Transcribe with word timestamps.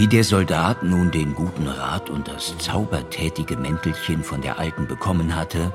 Wie 0.00 0.08
der 0.08 0.24
Soldat 0.24 0.82
nun 0.82 1.10
den 1.10 1.34
guten 1.34 1.68
Rat 1.68 2.08
und 2.08 2.26
das 2.26 2.56
zaubertätige 2.56 3.58
Mäntelchen 3.58 4.24
von 4.24 4.40
der 4.40 4.58
Alten 4.58 4.86
bekommen 4.86 5.36
hatte, 5.36 5.74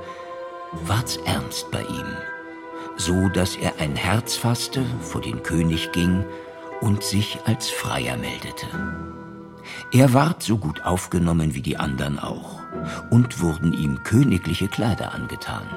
ward's 0.84 1.16
ernst 1.18 1.70
bei 1.70 1.82
ihm, 1.82 2.08
so 2.96 3.28
dass 3.28 3.54
er 3.54 3.74
ein 3.78 3.94
Herz 3.94 4.34
fasste, 4.34 4.84
vor 5.00 5.20
den 5.20 5.44
König 5.44 5.92
ging 5.92 6.24
und 6.80 7.04
sich 7.04 7.38
als 7.44 7.70
Freier 7.70 8.16
meldete. 8.16 8.66
Er 9.92 10.12
ward 10.12 10.42
so 10.42 10.58
gut 10.58 10.84
aufgenommen 10.84 11.54
wie 11.54 11.62
die 11.62 11.76
anderen 11.76 12.18
auch, 12.18 12.58
und 13.10 13.40
wurden 13.40 13.72
ihm 13.72 14.02
königliche 14.02 14.66
Kleider 14.66 15.14
angetan. 15.14 15.68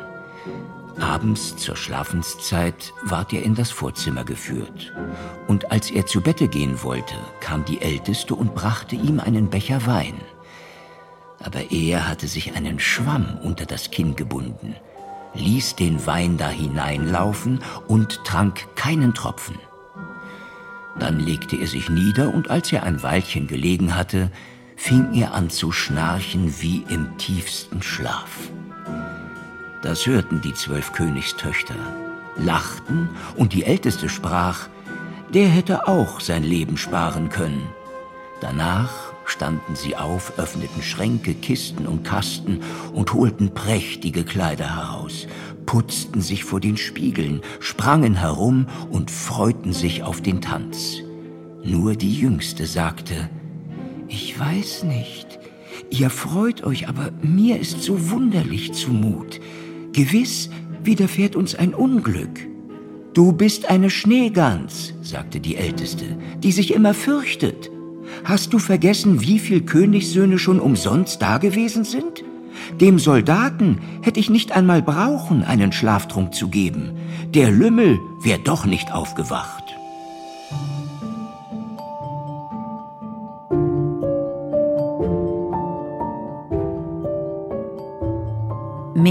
Abends 1.01 1.55
zur 1.57 1.75
Schlafenszeit 1.75 2.93
ward 3.03 3.33
er 3.33 3.43
in 3.43 3.55
das 3.55 3.71
Vorzimmer 3.71 4.23
geführt, 4.23 4.93
und 5.47 5.71
als 5.71 5.91
er 5.91 6.05
zu 6.05 6.21
Bette 6.21 6.47
gehen 6.47 6.83
wollte, 6.83 7.15
kam 7.39 7.65
die 7.65 7.81
Älteste 7.81 8.35
und 8.35 8.55
brachte 8.55 8.95
ihm 8.95 9.19
einen 9.19 9.49
Becher 9.49 9.85
Wein. 9.85 10.15
Aber 11.39 11.71
er 11.71 12.07
hatte 12.07 12.27
sich 12.27 12.55
einen 12.55 12.79
Schwamm 12.79 13.37
unter 13.41 13.65
das 13.65 13.91
Kinn 13.91 14.15
gebunden, 14.15 14.75
ließ 15.35 15.75
den 15.75 16.05
Wein 16.05 16.37
da 16.37 16.49
hineinlaufen 16.49 17.59
und 17.87 18.23
trank 18.25 18.75
keinen 18.75 19.13
Tropfen. 19.13 19.57
Dann 20.99 21.19
legte 21.19 21.55
er 21.55 21.67
sich 21.67 21.89
nieder, 21.89 22.33
und 22.33 22.49
als 22.49 22.71
er 22.71 22.83
ein 22.83 23.01
Weilchen 23.03 23.47
gelegen 23.47 23.95
hatte, 23.95 24.31
fing 24.75 25.13
er 25.13 25.33
an 25.33 25.49
zu 25.49 25.71
schnarchen 25.71 26.53
wie 26.61 26.83
im 26.89 27.17
tiefsten 27.17 27.81
Schlaf. 27.81 28.49
Das 29.81 30.05
hörten 30.05 30.41
die 30.41 30.53
zwölf 30.53 30.91
Königstöchter, 30.91 31.75
lachten, 32.37 33.09
und 33.35 33.53
die 33.53 33.63
Älteste 33.63 34.09
sprach, 34.09 34.67
der 35.33 35.47
hätte 35.47 35.87
auch 35.87 36.19
sein 36.19 36.43
Leben 36.43 36.75
sparen 36.75 37.29
können. 37.29 37.69
Danach 38.41 39.13
standen 39.25 39.75
sie 39.75 39.95
auf, 39.95 40.37
öffneten 40.37 40.81
Schränke, 40.81 41.33
Kisten 41.33 41.85
und 41.85 42.03
Kasten 42.03 42.61
und 42.93 43.13
holten 43.13 43.53
prächtige 43.53 44.23
Kleider 44.23 44.75
heraus, 44.75 45.27
putzten 45.65 46.21
sich 46.21 46.43
vor 46.43 46.59
den 46.59 46.77
Spiegeln, 46.77 47.41
sprangen 47.59 48.15
herum 48.15 48.67
und 48.89 49.11
freuten 49.11 49.71
sich 49.71 50.03
auf 50.03 50.21
den 50.21 50.41
Tanz. 50.41 50.97
Nur 51.63 51.95
die 51.95 52.15
Jüngste 52.15 52.65
sagte, 52.65 53.29
Ich 54.07 54.37
weiß 54.39 54.83
nicht, 54.83 55.39
ihr 55.89 56.09
freut 56.09 56.63
euch, 56.63 56.89
aber 56.89 57.11
mir 57.21 57.59
ist 57.59 57.83
so 57.83 58.09
wunderlich 58.09 58.73
zumut. 58.73 59.39
Gewiss 59.93 60.49
widerfährt 60.83 61.35
uns 61.35 61.55
ein 61.55 61.73
Unglück. 61.73 62.47
Du 63.13 63.31
bist 63.31 63.69
eine 63.69 63.89
Schneegans, 63.89 64.93
sagte 65.01 65.39
die 65.39 65.55
Älteste, 65.55 66.17
die 66.43 66.51
sich 66.51 66.73
immer 66.73 66.93
fürchtet. 66.93 67.71
Hast 68.23 68.53
du 68.53 68.59
vergessen, 68.59 69.21
wie 69.21 69.39
viel 69.39 69.61
Königssöhne 69.61 70.37
schon 70.37 70.59
umsonst 70.59 71.21
dagewesen 71.21 71.83
sind? 71.83 72.23
Dem 72.79 72.99
Soldaten 72.99 73.79
hätte 74.01 74.19
ich 74.19 74.29
nicht 74.29 74.51
einmal 74.51 74.81
brauchen, 74.81 75.43
einen 75.43 75.71
Schlaftrunk 75.71 76.33
zu 76.33 76.49
geben. 76.49 76.91
Der 77.33 77.51
Lümmel 77.51 77.99
wär 78.21 78.37
doch 78.37 78.65
nicht 78.65 78.93
aufgewacht. 78.93 79.58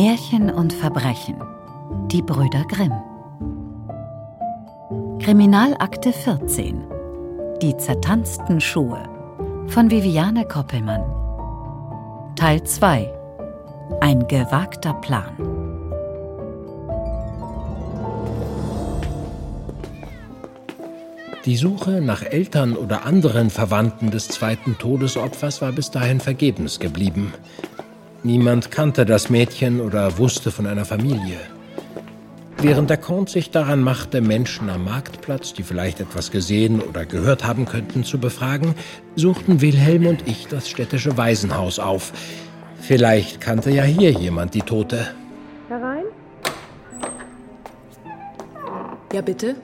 Märchen 0.00 0.48
und 0.48 0.72
Verbrechen. 0.72 1.42
Die 2.12 2.22
Brüder 2.22 2.62
Grimm. 2.68 2.92
Kriminalakte 5.18 6.12
14. 6.12 6.84
Die 7.60 7.76
zertanzten 7.78 8.60
Schuhe. 8.60 9.02
Von 9.66 9.90
Viviane 9.90 10.44
Koppelmann. 10.44 11.02
Teil 12.36 12.62
2. 12.62 13.12
Ein 14.00 14.28
gewagter 14.28 14.94
Plan. 14.94 15.34
Die 21.44 21.56
Suche 21.56 22.00
nach 22.00 22.22
Eltern 22.22 22.76
oder 22.76 23.04
anderen 23.04 23.50
Verwandten 23.50 24.12
des 24.12 24.28
zweiten 24.28 24.78
Todesopfers 24.78 25.60
war 25.60 25.72
bis 25.72 25.90
dahin 25.90 26.20
vergebens 26.20 26.78
geblieben. 26.78 27.34
Niemand 28.24 28.70
kannte 28.72 29.06
das 29.06 29.30
Mädchen 29.30 29.80
oder 29.80 30.18
wusste 30.18 30.50
von 30.50 30.66
einer 30.66 30.84
Familie. 30.84 31.38
Während 32.60 32.90
der 32.90 32.96
Comte 32.96 33.30
sich 33.32 33.52
daran 33.52 33.80
machte, 33.80 34.20
Menschen 34.20 34.68
am 34.68 34.84
Marktplatz, 34.84 35.52
die 35.52 35.62
vielleicht 35.62 36.00
etwas 36.00 36.32
gesehen 36.32 36.82
oder 36.82 37.06
gehört 37.06 37.46
haben 37.46 37.66
könnten, 37.66 38.02
zu 38.02 38.18
befragen, 38.18 38.74
suchten 39.14 39.60
Wilhelm 39.60 40.06
und 40.06 40.26
ich 40.26 40.48
das 40.48 40.68
städtische 40.68 41.16
Waisenhaus 41.16 41.78
auf. 41.78 42.12
Vielleicht 42.80 43.40
kannte 43.40 43.70
ja 43.70 43.84
hier 43.84 44.10
jemand 44.10 44.54
die 44.54 44.62
Tote. 44.62 45.06
Herein? 45.68 46.04
Ja, 49.12 49.20
bitte. 49.20 49.54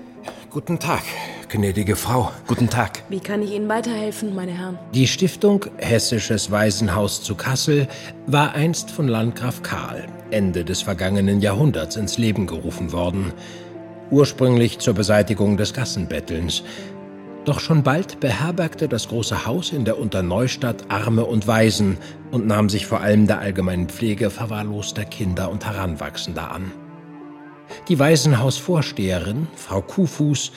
Guten 0.50 0.78
Tag, 0.78 1.02
gnädige 1.54 1.94
Frau. 1.94 2.32
Guten 2.48 2.68
Tag. 2.68 3.04
Wie 3.08 3.20
kann 3.20 3.40
ich 3.40 3.52
Ihnen 3.52 3.68
weiterhelfen, 3.68 4.34
meine 4.34 4.50
Herren? 4.50 4.76
Die 4.92 5.06
Stiftung 5.06 5.66
Hessisches 5.76 6.50
Waisenhaus 6.50 7.22
zu 7.22 7.36
Kassel 7.36 7.86
war 8.26 8.54
einst 8.54 8.90
von 8.90 9.06
Landgraf 9.06 9.62
Karl 9.62 10.04
Ende 10.32 10.64
des 10.64 10.82
vergangenen 10.82 11.40
Jahrhunderts 11.40 11.94
ins 11.94 12.18
Leben 12.18 12.48
gerufen 12.48 12.90
worden. 12.90 13.32
Ursprünglich 14.10 14.80
zur 14.80 14.94
Beseitigung 14.94 15.56
des 15.56 15.72
Gassenbettelns. 15.72 16.64
Doch 17.44 17.60
schon 17.60 17.84
bald 17.84 18.18
beherbergte 18.18 18.88
das 18.88 19.06
große 19.06 19.46
Haus 19.46 19.70
in 19.70 19.84
der 19.84 20.00
Unterneustadt 20.00 20.86
Arme 20.88 21.24
und 21.24 21.46
Waisen 21.46 21.98
und 22.32 22.48
nahm 22.48 22.68
sich 22.68 22.84
vor 22.84 23.00
allem 23.00 23.28
der 23.28 23.38
allgemeinen 23.38 23.88
Pflege 23.88 24.30
verwahrloster 24.30 25.04
Kinder 25.04 25.52
und 25.52 25.64
Heranwachsender 25.64 26.50
an. 26.50 26.72
Die 27.88 27.98
Waisenhausvorsteherin, 27.98 29.46
Frau 29.56 29.82
Kuhfuß, 29.82 30.52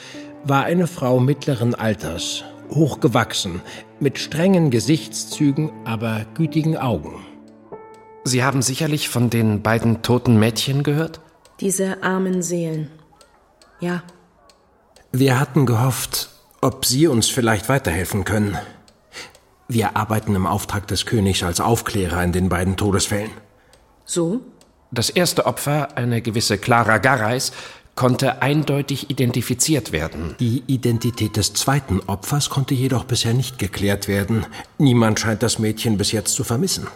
war 0.50 0.64
eine 0.64 0.88
Frau 0.88 1.20
mittleren 1.20 1.76
Alters, 1.76 2.44
hochgewachsen, 2.70 3.62
mit 4.00 4.18
strengen 4.20 4.72
Gesichtszügen, 4.72 5.72
aber 5.86 6.26
gütigen 6.36 6.78
Augen. 6.78 7.26
Sie 8.24 8.44
haben 8.44 8.62
sicherlich 8.62 9.10
von 9.10 9.30
den 9.30 9.62
beiden 9.62 10.02
toten 10.02 10.40
Mädchen 10.40 10.84
gehört? 10.84 11.20
Diese 11.60 12.04
armen 12.04 12.42
Seelen. 12.42 12.90
Ja. 13.80 14.04
Wir 15.12 15.40
hatten 15.40 15.66
gehofft, 15.66 16.30
ob 16.62 16.86
Sie 16.86 17.08
uns 17.08 17.28
vielleicht 17.28 17.70
weiterhelfen 17.70 18.24
können. 18.24 18.58
Wir 19.68 19.98
arbeiten 19.98 20.36
im 20.36 20.48
Auftrag 20.48 20.88
des 20.88 21.06
Königs 21.06 21.44
als 21.44 21.60
Aufklärer 21.60 22.24
in 22.24 22.32
den 22.32 22.50
beiden 22.50 22.78
Todesfällen. 22.78 23.32
So? 24.06 24.42
Das 24.92 25.10
erste 25.10 25.46
Opfer, 25.46 25.98
eine 25.98 26.22
gewisse 26.22 26.58
Clara 26.58 26.98
Garreis, 27.00 27.52
konnte 27.98 28.42
eindeutig 28.42 29.10
identifiziert 29.10 29.92
werden. 29.92 30.36
Die 30.40 30.64
Identität 30.68 31.36
des 31.36 31.54
zweiten 31.54 32.00
Opfers 32.08 32.50
konnte 32.50 32.74
jedoch 32.74 33.04
bisher 33.04 33.34
nicht 33.34 33.60
geklärt 33.60 34.08
werden. 34.08 34.46
Niemand 34.78 35.20
scheint 35.20 35.44
das 35.44 35.60
Mädchen 35.60 35.98
bis 35.98 36.14
jetzt 36.14 36.34
zu 36.34 36.46
vermissen. 36.46 36.88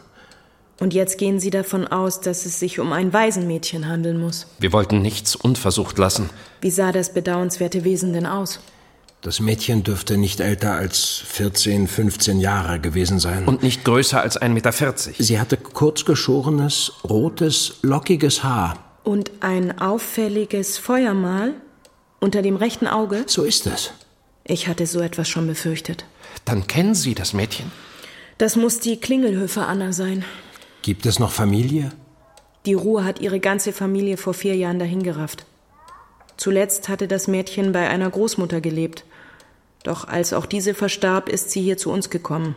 Und 0.79 0.94
jetzt 0.94 1.17
gehen 1.17 1.40
Sie 1.40 1.50
davon 1.50 1.85
aus, 1.85 2.22
dass 2.22 2.45
es 2.45 2.59
sich 2.59 2.79
um 2.79 2.94
ein 2.94 3.13
Waisenmädchen 3.13 3.88
handeln 3.88 4.19
muss. 4.19 4.47
Wir 4.59 4.72
wollten 4.73 5.01
nichts 5.01 5.35
unversucht 5.35 5.97
lassen. 5.97 6.29
Wie 6.61 6.72
sah 6.72 6.91
das 6.91 7.13
bedauernswerte 7.13 7.84
Wesen 7.84 8.13
denn 8.13 8.25
aus? 8.25 8.59
Das 9.22 9.40
Mädchen 9.40 9.84
dürfte 9.84 10.17
nicht 10.17 10.40
älter 10.40 10.73
als 10.73 11.22
14, 11.25 11.88
15 11.88 12.40
Jahre 12.40 12.79
gewesen 12.79 13.19
sein. 13.19 13.45
Und 13.45 13.61
nicht 13.61 13.85
größer 13.85 14.22
als 14.22 14.41
1,40 14.41 14.50
Meter. 14.50 14.73
Sie 15.19 15.40
hatte 15.40 15.57
kurzgeschorenes, 15.57 16.94
rotes, 17.07 17.75
lockiges 17.84 18.44
Haar. 18.44 18.91
Und 19.03 19.31
ein 19.39 19.79
auffälliges 19.79 20.78
Feuermal 20.78 21.53
unter 22.19 22.41
dem 22.41 22.56
rechten 22.56 22.88
Auge? 22.88 23.23
So 23.28 23.44
ist 23.44 23.66
es. 23.67 23.91
Ich 24.44 24.67
hatte 24.67 24.85
so 24.85 24.99
etwas 24.99 25.28
schon 25.28 25.47
befürchtet. 25.47 26.05
Dann 26.46 26.67
kennen 26.67 26.96
Sie 26.96 27.16
das 27.16 27.34
Mädchen? 27.34 27.72
Das 28.37 28.55
muss 28.55 28.79
die 28.79 28.99
Klingelhöfe 28.99 29.66
Anna 29.66 29.91
sein. 29.93 30.26
Gibt 30.81 31.05
es 31.05 31.20
noch 31.20 31.31
Familie? 31.31 31.91
Die 32.66 32.73
Ruhe 32.73 33.03
hat 33.03 33.20
ihre 33.20 33.40
ganze 33.40 33.73
Familie 33.73 34.17
vor 34.17 34.34
vier 34.34 34.55
Jahren 34.55 34.79
dahingerafft. 34.79 35.46
Zuletzt 36.37 36.90
hatte 36.90 37.08
das 37.08 37.28
Mädchen 37.28 37.72
bei 37.72 37.87
einer 37.87 38.09
Großmutter 38.09 38.61
gelebt. 38.61 39.03
Doch 39.84 40.08
als 40.08 40.34
auch 40.34 40.46
diese 40.46 40.73
verstarb, 40.73 41.29
ist 41.29 41.52
sie 41.52 41.61
hier 41.61 41.78
zu 41.78 41.91
uns 41.91 42.09
gekommen. 42.09 42.55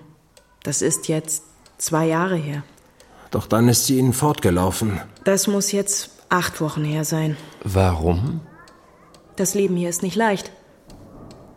Das 0.62 0.82
ist 0.82 1.08
jetzt 1.08 1.44
zwei 1.78 2.06
Jahre 2.06 2.36
her. 2.36 2.62
Doch 3.30 3.46
dann 3.46 3.68
ist 3.68 3.86
sie 3.86 3.98
Ihnen 3.98 4.12
fortgelaufen. 4.12 5.00
Das 5.24 5.46
muss 5.46 5.72
jetzt 5.72 6.10
acht 6.34 6.60
Wochen 6.60 6.84
her 6.84 7.04
sein. 7.04 7.36
Warum? 7.62 8.40
Das 9.36 9.54
Leben 9.54 9.76
hier 9.76 9.88
ist 9.88 10.02
nicht 10.02 10.16
leicht. 10.16 10.50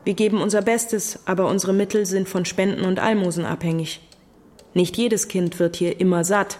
Wir 0.04 0.14
geben 0.14 0.42
unser 0.42 0.62
Bestes, 0.62 1.20
aber 1.26 1.48
unsere 1.48 1.74
Mittel 1.74 2.06
sind 2.06 2.30
von 2.30 2.46
Spenden 2.46 2.86
und 2.86 3.00
Almosen 3.00 3.46
abhängig. 3.46 4.02
Nicht 4.74 4.96
jedes 4.96 5.28
Kind 5.28 5.60
wird 5.60 5.76
hier 5.76 6.00
immer 6.00 6.24
satt 6.24 6.60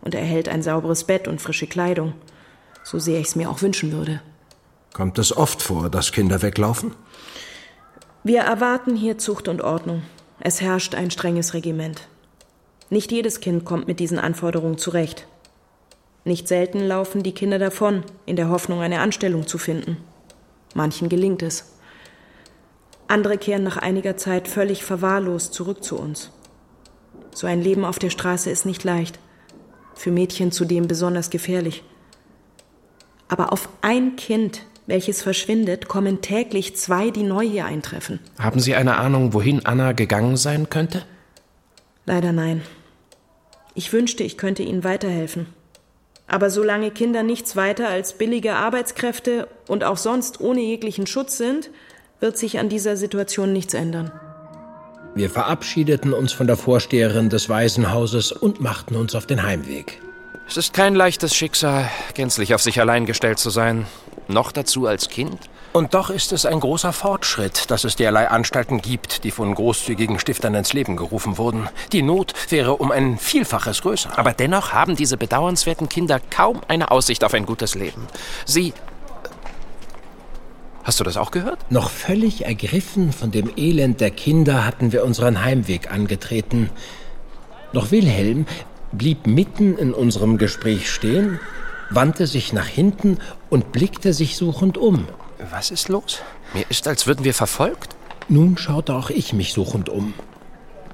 und 0.00 0.14
erhält 0.14 0.48
ein 0.48 0.62
sauberes 0.62 1.04
Bett 1.04 1.26
und 1.26 1.40
frische 1.40 1.66
Kleidung, 1.66 2.14
so 2.84 2.98
sehr 2.98 3.18
ich 3.18 3.26
es 3.26 3.36
mir 3.36 3.50
auch 3.50 3.62
wünschen 3.62 3.92
würde. 3.92 4.22
Kommt 4.92 5.18
es 5.18 5.36
oft 5.36 5.60
vor, 5.60 5.90
dass 5.90 6.12
Kinder 6.12 6.42
weglaufen? 6.42 6.94
Wir 8.22 8.42
erwarten 8.42 8.96
hier 8.96 9.18
Zucht 9.18 9.48
und 9.48 9.60
Ordnung. 9.60 10.02
Es 10.40 10.60
herrscht 10.60 10.94
ein 10.94 11.10
strenges 11.10 11.52
Regiment. 11.52 12.08
Nicht 12.88 13.10
jedes 13.10 13.40
Kind 13.40 13.64
kommt 13.64 13.88
mit 13.88 13.98
diesen 13.98 14.18
Anforderungen 14.18 14.78
zurecht. 14.78 15.26
Nicht 16.26 16.48
selten 16.48 16.80
laufen 16.80 17.22
die 17.22 17.30
Kinder 17.30 17.60
davon, 17.60 18.02
in 18.24 18.34
der 18.34 18.48
Hoffnung, 18.48 18.80
eine 18.80 18.98
Anstellung 18.98 19.46
zu 19.46 19.58
finden. 19.58 19.96
Manchen 20.74 21.08
gelingt 21.08 21.40
es. 21.40 21.76
Andere 23.06 23.38
kehren 23.38 23.62
nach 23.62 23.76
einiger 23.76 24.16
Zeit 24.16 24.48
völlig 24.48 24.82
verwahrlost 24.82 25.54
zurück 25.54 25.84
zu 25.84 25.96
uns. 25.96 26.32
So 27.30 27.46
ein 27.46 27.62
Leben 27.62 27.84
auf 27.84 28.00
der 28.00 28.10
Straße 28.10 28.50
ist 28.50 28.66
nicht 28.66 28.82
leicht. 28.82 29.20
Für 29.94 30.10
Mädchen 30.10 30.50
zudem 30.50 30.88
besonders 30.88 31.30
gefährlich. 31.30 31.84
Aber 33.28 33.52
auf 33.52 33.68
ein 33.82 34.16
Kind, 34.16 34.62
welches 34.88 35.22
verschwindet, 35.22 35.86
kommen 35.86 36.22
täglich 36.22 36.74
zwei, 36.74 37.10
die 37.10 37.22
neu 37.22 37.46
hier 37.46 37.66
eintreffen. 37.66 38.18
Haben 38.36 38.58
Sie 38.58 38.74
eine 38.74 38.96
Ahnung, 38.96 39.32
wohin 39.32 39.64
Anna 39.64 39.92
gegangen 39.92 40.36
sein 40.36 40.70
könnte? 40.70 41.04
Leider 42.04 42.32
nein. 42.32 42.62
Ich 43.74 43.92
wünschte, 43.92 44.24
ich 44.24 44.36
könnte 44.36 44.64
Ihnen 44.64 44.82
weiterhelfen. 44.82 45.46
Aber 46.28 46.50
solange 46.50 46.90
Kinder 46.90 47.22
nichts 47.22 47.56
weiter 47.56 47.88
als 47.88 48.14
billige 48.14 48.54
Arbeitskräfte 48.54 49.48
und 49.68 49.84
auch 49.84 49.96
sonst 49.96 50.40
ohne 50.40 50.60
jeglichen 50.60 51.06
Schutz 51.06 51.36
sind, 51.36 51.70
wird 52.20 52.36
sich 52.36 52.58
an 52.58 52.68
dieser 52.68 52.96
Situation 52.96 53.52
nichts 53.52 53.74
ändern. 53.74 54.10
Wir 55.14 55.30
verabschiedeten 55.30 56.12
uns 56.12 56.32
von 56.32 56.46
der 56.46 56.56
Vorsteherin 56.56 57.30
des 57.30 57.48
Waisenhauses 57.48 58.32
und 58.32 58.60
machten 58.60 58.96
uns 58.96 59.14
auf 59.14 59.26
den 59.26 59.42
Heimweg. 59.42 60.00
Es 60.48 60.56
ist 60.56 60.74
kein 60.74 60.94
leichtes 60.94 61.34
Schicksal, 61.34 61.88
gänzlich 62.14 62.54
auf 62.54 62.62
sich 62.62 62.80
allein 62.80 63.06
gestellt 63.06 63.38
zu 63.38 63.50
sein. 63.50 63.86
Noch 64.28 64.52
dazu 64.52 64.86
als 64.86 65.08
Kind. 65.08 65.38
Und 65.76 65.92
doch 65.92 66.08
ist 66.08 66.32
es 66.32 66.46
ein 66.46 66.60
großer 66.60 66.94
Fortschritt, 66.94 67.70
dass 67.70 67.84
es 67.84 67.96
derlei 67.96 68.30
Anstalten 68.30 68.80
gibt, 68.80 69.24
die 69.24 69.30
von 69.30 69.54
großzügigen 69.54 70.18
Stiftern 70.18 70.54
ins 70.54 70.72
Leben 70.72 70.96
gerufen 70.96 71.36
wurden. 71.36 71.68
Die 71.92 72.00
Not 72.00 72.32
wäre 72.48 72.76
um 72.76 72.90
ein 72.90 73.18
Vielfaches 73.18 73.82
größer. 73.82 74.18
Aber 74.18 74.32
dennoch 74.32 74.72
haben 74.72 74.96
diese 74.96 75.18
bedauernswerten 75.18 75.90
Kinder 75.90 76.18
kaum 76.30 76.62
eine 76.66 76.90
Aussicht 76.90 77.24
auf 77.24 77.34
ein 77.34 77.44
gutes 77.44 77.74
Leben. 77.74 78.06
Sie. 78.46 78.72
Hast 80.82 80.98
du 80.98 81.04
das 81.04 81.18
auch 81.18 81.30
gehört? 81.30 81.70
Noch 81.70 81.90
völlig 81.90 82.46
ergriffen 82.46 83.12
von 83.12 83.30
dem 83.30 83.50
Elend 83.58 84.00
der 84.00 84.12
Kinder 84.12 84.64
hatten 84.64 84.92
wir 84.92 85.04
unseren 85.04 85.44
Heimweg 85.44 85.92
angetreten. 85.92 86.70
Doch 87.74 87.90
Wilhelm 87.90 88.46
blieb 88.92 89.26
mitten 89.26 89.76
in 89.76 89.92
unserem 89.92 90.38
Gespräch 90.38 90.90
stehen, 90.90 91.38
wandte 91.90 92.26
sich 92.26 92.54
nach 92.54 92.66
hinten 92.66 93.18
und 93.50 93.72
blickte 93.72 94.14
sich 94.14 94.38
suchend 94.38 94.78
um. 94.78 95.06
Was 95.38 95.70
ist 95.70 95.88
los? 95.88 96.22
Mir 96.54 96.64
ist, 96.68 96.88
als 96.88 97.06
würden 97.06 97.24
wir 97.24 97.34
verfolgt. 97.34 97.94
Nun 98.28 98.56
schaute 98.58 98.94
auch 98.94 99.10
ich 99.10 99.32
mich 99.32 99.52
suchend 99.52 99.88
um, 99.88 100.14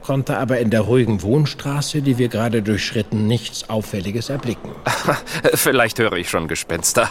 konnte 0.03 0.37
aber 0.37 0.59
in 0.59 0.71
der 0.71 0.83
ruhigen 0.83 1.23
Wohnstraße, 1.23 2.03
die 2.03 2.19
wir 2.19 2.29
gerade 2.29 2.63
durchschritten, 2.63 3.27
nichts 3.27 3.71
Auffälliges 3.71 4.29
erblicken. 4.29 4.71
Vielleicht 5.55 5.99
höre 5.99 6.15
ich 6.15 6.29
schon 6.29 6.49
Gespenster. 6.49 7.09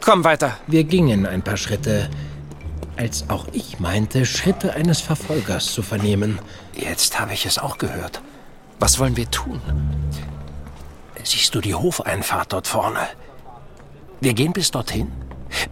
Komm 0.00 0.24
weiter. 0.24 0.56
Wir 0.66 0.84
gingen 0.84 1.26
ein 1.26 1.42
paar 1.42 1.56
Schritte, 1.56 2.08
als 2.96 3.28
auch 3.28 3.46
ich 3.52 3.80
meinte, 3.80 4.24
Schritte 4.24 4.74
eines 4.74 5.00
Verfolgers 5.00 5.72
zu 5.72 5.82
vernehmen. 5.82 6.38
Jetzt 6.74 7.20
habe 7.20 7.34
ich 7.34 7.44
es 7.44 7.58
auch 7.58 7.78
gehört. 7.78 8.22
Was 8.78 8.98
wollen 8.98 9.16
wir 9.16 9.30
tun? 9.30 9.60
Siehst 11.22 11.54
du 11.54 11.60
die 11.60 11.74
Hofeinfahrt 11.74 12.52
dort 12.52 12.66
vorne? 12.66 13.00
Wir 14.20 14.34
gehen 14.34 14.52
bis 14.52 14.70
dorthin, 14.70 15.12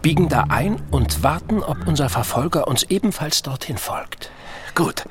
biegen 0.07 0.29
da 0.29 0.45
ein 0.47 0.77
und 0.89 1.21
warten, 1.21 1.61
ob 1.61 1.85
unser 1.85 2.07
Verfolger 2.07 2.69
uns 2.69 2.83
ebenfalls 2.83 3.43
dorthin 3.43 3.77
folgt. 3.77 4.31
Gut. 4.73 5.03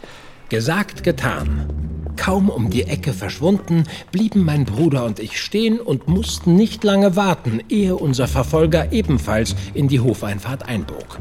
Gesagt, 0.49 1.05
getan. 1.05 1.69
Kaum 2.17 2.49
um 2.49 2.71
die 2.71 2.85
Ecke 2.85 3.13
verschwunden, 3.13 3.85
blieben 4.11 4.43
mein 4.43 4.65
Bruder 4.65 5.05
und 5.05 5.19
ich 5.19 5.39
stehen 5.39 5.81
und 5.81 6.09
mussten 6.09 6.57
nicht 6.57 6.83
lange 6.83 7.15
warten, 7.15 7.61
ehe 7.69 7.95
unser 7.95 8.27
Verfolger 8.27 8.91
ebenfalls 8.91 9.55
in 9.75 9.87
die 9.87 10.01
Hofeinfahrt 10.01 10.67
einbog. 10.67 11.19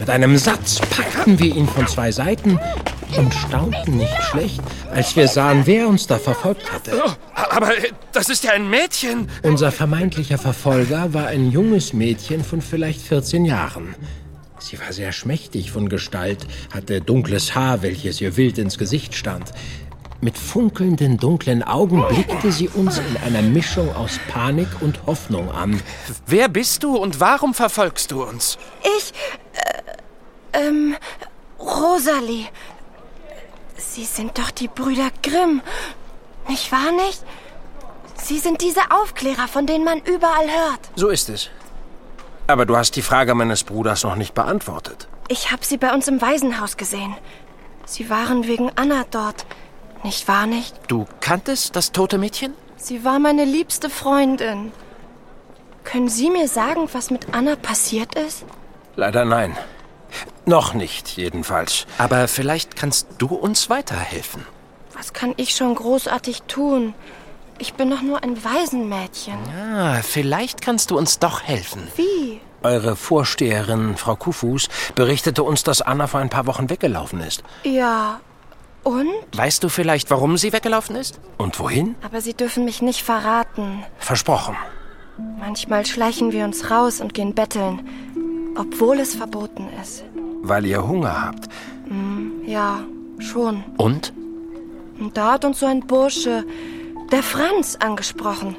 Mit 0.00 0.10
einem 0.10 0.36
Satz 0.36 0.80
packten 0.80 1.38
wir 1.38 1.54
ihn 1.54 1.68
von 1.68 1.86
zwei 1.86 2.10
Seiten 2.10 2.58
und 3.16 3.32
staunten 3.32 3.96
nicht 3.96 4.22
schlecht, 4.24 4.60
als 4.92 5.16
wir 5.16 5.28
sahen, 5.28 5.62
wer 5.64 5.88
uns 5.88 6.06
da 6.06 6.18
verfolgt 6.18 6.72
hatte. 6.72 7.00
Oh, 7.04 7.10
aber 7.34 7.70
das 8.12 8.28
ist 8.28 8.44
ja 8.44 8.52
ein 8.52 8.68
Mädchen. 8.68 9.28
Unser 9.42 9.72
vermeintlicher 9.72 10.38
Verfolger 10.38 11.14
war 11.14 11.28
ein 11.28 11.50
junges 11.50 11.92
Mädchen 11.92 12.44
von 12.44 12.60
vielleicht 12.60 13.00
14 13.00 13.44
Jahren. 13.44 13.94
Sie 14.58 14.78
war 14.80 14.92
sehr 14.92 15.12
schmächtig 15.12 15.70
von 15.70 15.88
Gestalt, 15.88 16.46
hatte 16.72 17.00
dunkles 17.00 17.54
Haar, 17.54 17.82
welches 17.82 18.20
ihr 18.20 18.36
wild 18.36 18.58
ins 18.58 18.76
Gesicht 18.76 19.14
stand. 19.14 19.52
Mit 20.20 20.36
funkelnden 20.36 21.16
dunklen 21.16 21.62
Augen 21.62 22.04
blickte 22.08 22.50
sie 22.50 22.68
uns 22.68 22.98
in 22.98 23.16
einer 23.24 23.40
Mischung 23.40 23.94
aus 23.94 24.18
Panik 24.28 24.66
und 24.80 25.06
Hoffnung 25.06 25.48
an. 25.52 25.80
Wer 26.26 26.48
bist 26.48 26.82
du 26.82 26.96
und 26.96 27.20
warum 27.20 27.54
verfolgst 27.54 28.10
du 28.10 28.24
uns? 28.24 28.58
Ich, 28.98 29.12
äh, 30.52 30.66
ähm, 30.66 30.96
Rosalie. 31.60 32.46
Sie 33.78 34.04
sind 34.04 34.38
doch 34.38 34.50
die 34.50 34.68
Brüder 34.68 35.10
Grimm. 35.22 35.62
Nicht 36.48 36.70
wahr 36.72 36.92
nicht? 36.92 37.22
Sie 38.16 38.38
sind 38.38 38.60
diese 38.60 38.90
Aufklärer, 38.90 39.48
von 39.48 39.66
denen 39.66 39.84
man 39.84 40.00
überall 40.00 40.46
hört. 40.46 40.80
So 40.96 41.08
ist 41.08 41.28
es. 41.28 41.48
Aber 42.48 42.66
du 42.66 42.76
hast 42.76 42.96
die 42.96 43.02
Frage 43.02 43.34
meines 43.34 43.62
Bruders 43.64 44.02
noch 44.02 44.16
nicht 44.16 44.34
beantwortet. 44.34 45.08
Ich 45.28 45.52
habe 45.52 45.64
sie 45.64 45.76
bei 45.76 45.92
uns 45.94 46.08
im 46.08 46.20
Waisenhaus 46.20 46.76
gesehen. 46.76 47.14
Sie 47.86 48.10
waren 48.10 48.46
wegen 48.48 48.70
Anna 48.74 49.04
dort. 49.10 49.46
Nicht 50.02 50.26
wahr 50.28 50.46
nicht? 50.46 50.74
Du 50.88 51.06
kanntest 51.20 51.76
das 51.76 51.92
tote 51.92 52.18
Mädchen? 52.18 52.54
Sie 52.76 53.04
war 53.04 53.18
meine 53.18 53.44
liebste 53.44 53.90
Freundin. 53.90 54.72
Können 55.84 56.08
Sie 56.08 56.30
mir 56.30 56.48
sagen, 56.48 56.88
was 56.92 57.10
mit 57.10 57.32
Anna 57.32 57.56
passiert 57.56 58.14
ist? 58.14 58.44
Leider 58.96 59.24
nein. 59.24 59.56
Noch 60.48 60.72
nicht, 60.72 61.18
jedenfalls. 61.18 61.86
Aber 61.98 62.26
vielleicht 62.26 62.74
kannst 62.74 63.06
du 63.18 63.34
uns 63.34 63.68
weiterhelfen. 63.68 64.46
Was 64.96 65.12
kann 65.12 65.34
ich 65.36 65.54
schon 65.54 65.74
großartig 65.74 66.44
tun? 66.44 66.94
Ich 67.58 67.74
bin 67.74 67.90
doch 67.90 68.00
nur 68.00 68.22
ein 68.22 68.42
Waisenmädchen. 68.42 69.36
Ja, 69.54 70.00
vielleicht 70.00 70.62
kannst 70.62 70.90
du 70.90 70.96
uns 70.96 71.18
doch 71.18 71.42
helfen. 71.42 71.82
Wie? 71.96 72.40
Eure 72.62 72.96
Vorsteherin, 72.96 73.98
Frau 73.98 74.16
Kufus, 74.16 74.70
berichtete 74.94 75.42
uns, 75.42 75.64
dass 75.64 75.82
Anna 75.82 76.06
vor 76.06 76.20
ein 76.20 76.30
paar 76.30 76.46
Wochen 76.46 76.70
weggelaufen 76.70 77.20
ist. 77.20 77.42
Ja. 77.64 78.20
Und? 78.84 79.10
Weißt 79.36 79.62
du 79.62 79.68
vielleicht, 79.68 80.10
warum 80.10 80.38
sie 80.38 80.54
weggelaufen 80.54 80.96
ist? 80.96 81.20
Und 81.36 81.60
wohin? 81.60 81.94
Aber 82.02 82.22
Sie 82.22 82.32
dürfen 82.32 82.64
mich 82.64 82.80
nicht 82.80 83.02
verraten. 83.02 83.84
Versprochen. 83.98 84.56
Manchmal 85.38 85.84
schleichen 85.84 86.32
wir 86.32 86.46
uns 86.46 86.70
raus 86.70 87.02
und 87.02 87.12
gehen 87.12 87.34
betteln, 87.34 87.86
obwohl 88.56 88.98
es 88.98 89.14
verboten 89.14 89.68
ist. 89.82 90.04
Weil 90.42 90.66
ihr 90.66 90.86
Hunger 90.86 91.24
habt. 91.24 91.48
Ja, 92.46 92.80
schon. 93.18 93.64
Und? 93.76 94.12
Und 94.98 95.16
da 95.16 95.32
hat 95.32 95.44
uns 95.44 95.60
so 95.60 95.66
ein 95.66 95.86
Bursche, 95.86 96.44
der 97.12 97.22
Franz, 97.22 97.76
angesprochen. 97.76 98.56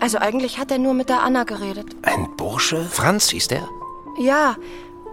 Also 0.00 0.18
eigentlich 0.18 0.58
hat 0.58 0.70
er 0.70 0.78
nur 0.78 0.94
mit 0.94 1.08
der 1.08 1.22
Anna 1.22 1.44
geredet. 1.44 1.96
Ein 2.02 2.28
Bursche? 2.36 2.84
Franz 2.84 3.30
hieß 3.30 3.48
der? 3.48 3.68
Ja, 4.18 4.56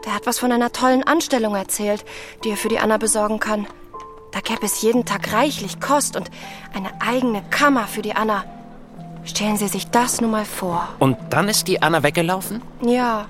der 0.06 0.14
hat 0.14 0.28
was 0.28 0.40
von 0.40 0.52
einer 0.52 0.72
tollen 0.72 1.04
Anstellung 1.04 1.56
erzählt, 1.56 2.06
die 2.44 2.52
er 2.52 2.58
für 2.58 2.70
die 2.70 2.80
Anna 2.80 2.98
besorgen 2.98 3.40
kann. 3.40 3.66
Da 4.32 4.42
gäbe 4.42 4.66
es 4.66 4.82
jeden 4.82 5.06
Tag 5.06 5.34
reichlich 5.34 5.80
Kost 5.80 6.16
und 6.16 6.30
eine 6.74 6.90
eigene 7.02 7.42
Kammer 7.50 7.88
für 7.88 8.02
die 8.02 8.16
Anna. 8.16 8.44
Stellen 9.24 9.58
Sie 9.58 9.68
sich 9.68 9.90
das 9.90 10.22
nur 10.22 10.30
mal 10.30 10.46
vor. 10.46 10.88
Und 11.00 11.18
dann 11.32 11.48
ist 11.50 11.68
die 11.68 11.82
Anna 11.82 12.04
weggelaufen? 12.04 12.62
Ja, 12.82 13.26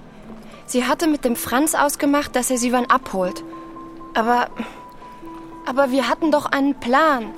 sie 0.65 0.85
hatte 0.85 1.07
mit 1.07 1.25
dem 1.25 1.35
Franz 1.35 1.75
ausgemacht, 1.75 2.35
dass 2.35 2.49
er 2.51 2.57
sie 2.57 2.71
wann 2.71 2.85
abholt. 2.85 3.43
Aber. 4.13 4.49
Aber 5.65 5.91
wir 5.91 6.07
hatten 6.07 6.31
doch 6.31 6.45
einen 6.45 6.79
Plan. 6.79 7.33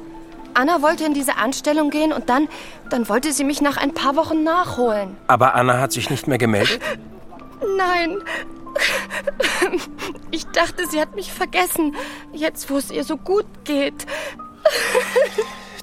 Anna 0.53 0.81
wollte 0.81 1.05
in 1.05 1.13
diese 1.13 1.38
Anstellung 1.38 1.89
gehen 1.89 2.12
und 2.12 2.29
dann. 2.29 2.50
Dann 2.89 3.07
wollte 3.10 3.31
sie 3.31 3.43
mich 3.43 3.62
nach 3.62 3.77
ein 3.77 3.93
paar 3.93 4.15
Wochen 4.15 4.43
nachholen. 4.43 5.17
Aber 5.27 5.55
Anna 5.55 5.79
hat 5.79 5.91
sich 5.91 6.10
nicht 6.10 6.27
mehr 6.27 6.38
gemeldet? 6.38 6.81
Nein. 7.77 8.17
Ich 10.31 10.46
dachte, 10.48 10.88
sie 10.88 11.01
hat 11.01 11.15
mich 11.15 11.31
vergessen. 11.31 11.96
Jetzt, 12.34 12.69
wo 12.69 12.77
es 12.77 12.91
ihr 12.91 13.03
so 13.03 13.17
gut 13.17 13.46
geht. 13.63 14.05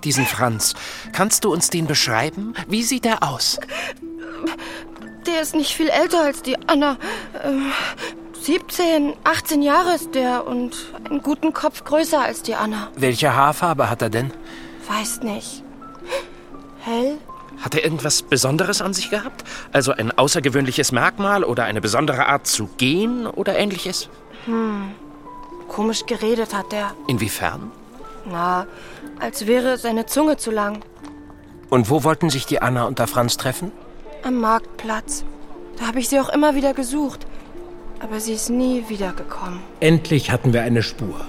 Diesen 0.05 0.27
Franz. 0.27 0.75
Kannst 1.13 1.45
du 1.45 1.53
uns 1.53 1.71
den 1.71 1.87
beschreiben? 1.87 2.55
Wie 2.69 2.83
sieht 2.83 3.07
er 3.07 3.23
aus? 3.23 3.59
Der 5.27 5.41
ist 5.41 5.55
nicht 5.55 5.75
viel 5.75 5.89
älter 5.89 6.23
als 6.23 6.43
die 6.43 6.57
Anna. 6.69 6.97
Ähm, 7.43 7.73
17, 8.41 9.15
18 9.25 9.63
Jahre 9.63 9.95
ist 9.95 10.15
der 10.15 10.47
und 10.47 10.77
einen 11.09 11.23
guten 11.23 11.55
Kopf 11.55 11.85
größer 11.85 12.21
als 12.21 12.43
die 12.43 12.55
Anna. 12.55 12.89
Welche 12.95 13.35
Haarfarbe 13.35 13.89
hat 13.89 14.03
er 14.03 14.11
denn? 14.11 14.33
Weiß 14.87 15.23
nicht. 15.23 15.63
Hell? 16.81 17.17
Hat 17.63 17.75
er 17.75 17.85
irgendwas 17.85 18.23
Besonderes 18.23 18.83
an 18.83 18.93
sich 18.93 19.09
gehabt? 19.09 19.45
Also 19.73 19.93
ein 19.93 20.11
außergewöhnliches 20.17 20.93
Merkmal 20.93 21.45
oder 21.45 21.65
eine 21.65 21.81
besondere 21.81 22.27
Art 22.27 22.47
zu 22.47 22.67
gehen 22.77 23.27
oder 23.27 23.57
ähnliches? 23.57 24.09
komisch 25.69 26.05
geredet 26.05 26.55
hat 26.55 26.71
er. 26.75 26.93
Inwiefern? 27.07 27.73
Na, 28.27 28.67
als 29.19 29.47
wäre 29.47 29.79
seine 29.79 30.05
Zunge 30.05 30.37
zu 30.37 30.51
lang. 30.51 30.85
Und 31.71 31.89
wo 31.89 32.05
wollten 32.05 32.29
sich 32.29 32.45
die 32.45 32.61
Anna 32.61 32.85
und 32.85 32.99
der 32.99 33.07
Franz 33.07 33.39
treffen? 33.39 33.73
Am 34.25 34.41
Marktplatz. 34.41 35.23
Da 35.79 35.87
habe 35.87 35.99
ich 35.99 36.09
sie 36.09 36.19
auch 36.19 36.31
immer 36.31 36.55
wieder 36.55 36.73
gesucht. 36.73 37.27
Aber 38.01 38.21
sie 38.21 38.33
ist 38.33 38.49
nie 38.49 38.85
wiedergekommen. 38.89 39.61
Endlich 39.81 40.31
hatten 40.31 40.55
wir 40.55 40.63
eine 40.63 40.83
Spur. 40.83 41.21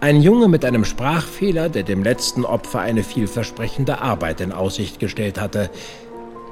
Ein 0.00 0.22
Junge 0.22 0.48
mit 0.48 0.64
einem 0.64 0.86
Sprachfehler, 0.86 1.68
der 1.68 1.82
dem 1.82 2.02
letzten 2.02 2.46
Opfer 2.46 2.80
eine 2.80 3.04
vielversprechende 3.04 4.00
Arbeit 4.00 4.40
in 4.40 4.52
Aussicht 4.52 4.98
gestellt 4.98 5.38
hatte. 5.38 5.70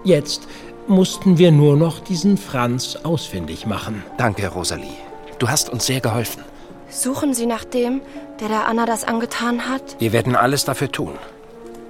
Jetzt 0.05 0.49
mussten 0.87 1.39
wir 1.39 1.51
nur 1.51 1.77
noch 1.77 2.01
diesen 2.01 2.37
Franz 2.37 2.97
ausfindig 3.03 3.65
machen. 3.65 4.03
Danke, 4.19 4.49
Rosalie. 4.49 4.99
Du 5.39 5.49
hast 5.49 5.71
uns 5.71 5.87
sehr 5.87 6.01
geholfen. 6.01 6.43
Suchen 6.91 7.33
Sie 7.33 7.47
nach 7.47 7.65
dem, 7.65 8.03
der 8.41 8.49
der 8.49 8.67
Anna 8.67 8.85
das 8.85 9.05
angetan 9.05 9.67
hat? 9.67 9.97
Wir 9.99 10.13
werden 10.13 10.37
alles 10.37 10.67
dafür 10.67 10.93
tun. 10.93 11.13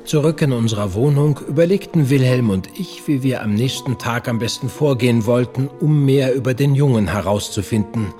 Zurück 0.04 0.42
in 0.42 0.52
unserer 0.52 0.94
Wohnung 0.94 1.38
überlegten 1.46 2.10
Wilhelm 2.10 2.50
und 2.50 2.68
ich, 2.78 3.06
wie 3.06 3.22
wir 3.22 3.40
am 3.40 3.54
nächsten 3.54 3.98
Tag 3.98 4.28
am 4.28 4.40
besten 4.40 4.68
vorgehen 4.68 5.26
wollten, 5.26 5.68
um 5.68 6.04
mehr 6.04 6.34
über 6.34 6.54
den 6.54 6.74
Jungen 6.74 7.08
herauszufinden. 7.08 8.12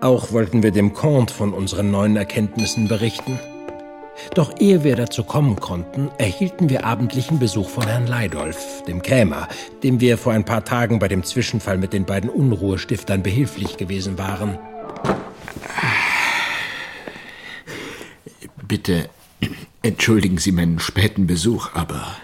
Auch 0.00 0.32
wollten 0.32 0.62
wir 0.62 0.70
dem 0.70 0.94
Comte 0.94 1.34
von 1.34 1.52
unseren 1.52 1.90
neuen 1.90 2.16
Erkenntnissen 2.16 2.88
berichten. 2.88 3.38
Doch 4.34 4.54
ehe 4.58 4.82
wir 4.82 4.96
dazu 4.96 5.22
kommen 5.22 5.56
konnten, 5.56 6.10
erhielten 6.16 6.70
wir 6.70 6.84
abendlichen 6.84 7.38
Besuch 7.38 7.68
von 7.68 7.86
Herrn 7.86 8.06
Leidolf, 8.06 8.82
dem 8.88 9.02
Krämer, 9.02 9.48
dem 9.82 10.00
wir 10.00 10.16
vor 10.16 10.32
ein 10.32 10.44
paar 10.44 10.64
Tagen 10.64 10.98
bei 10.98 11.08
dem 11.08 11.24
Zwischenfall 11.24 11.76
mit 11.76 11.92
den 11.92 12.06
beiden 12.06 12.30
Unruhestiftern 12.30 13.22
behilflich 13.22 13.76
gewesen 13.76 14.18
waren. 14.18 14.58
Bitte 18.66 19.10
entschuldigen 19.82 20.38
Sie 20.38 20.52
meinen 20.52 20.78
späten 20.78 21.26
Besuch, 21.26 21.70
aber 21.74 22.16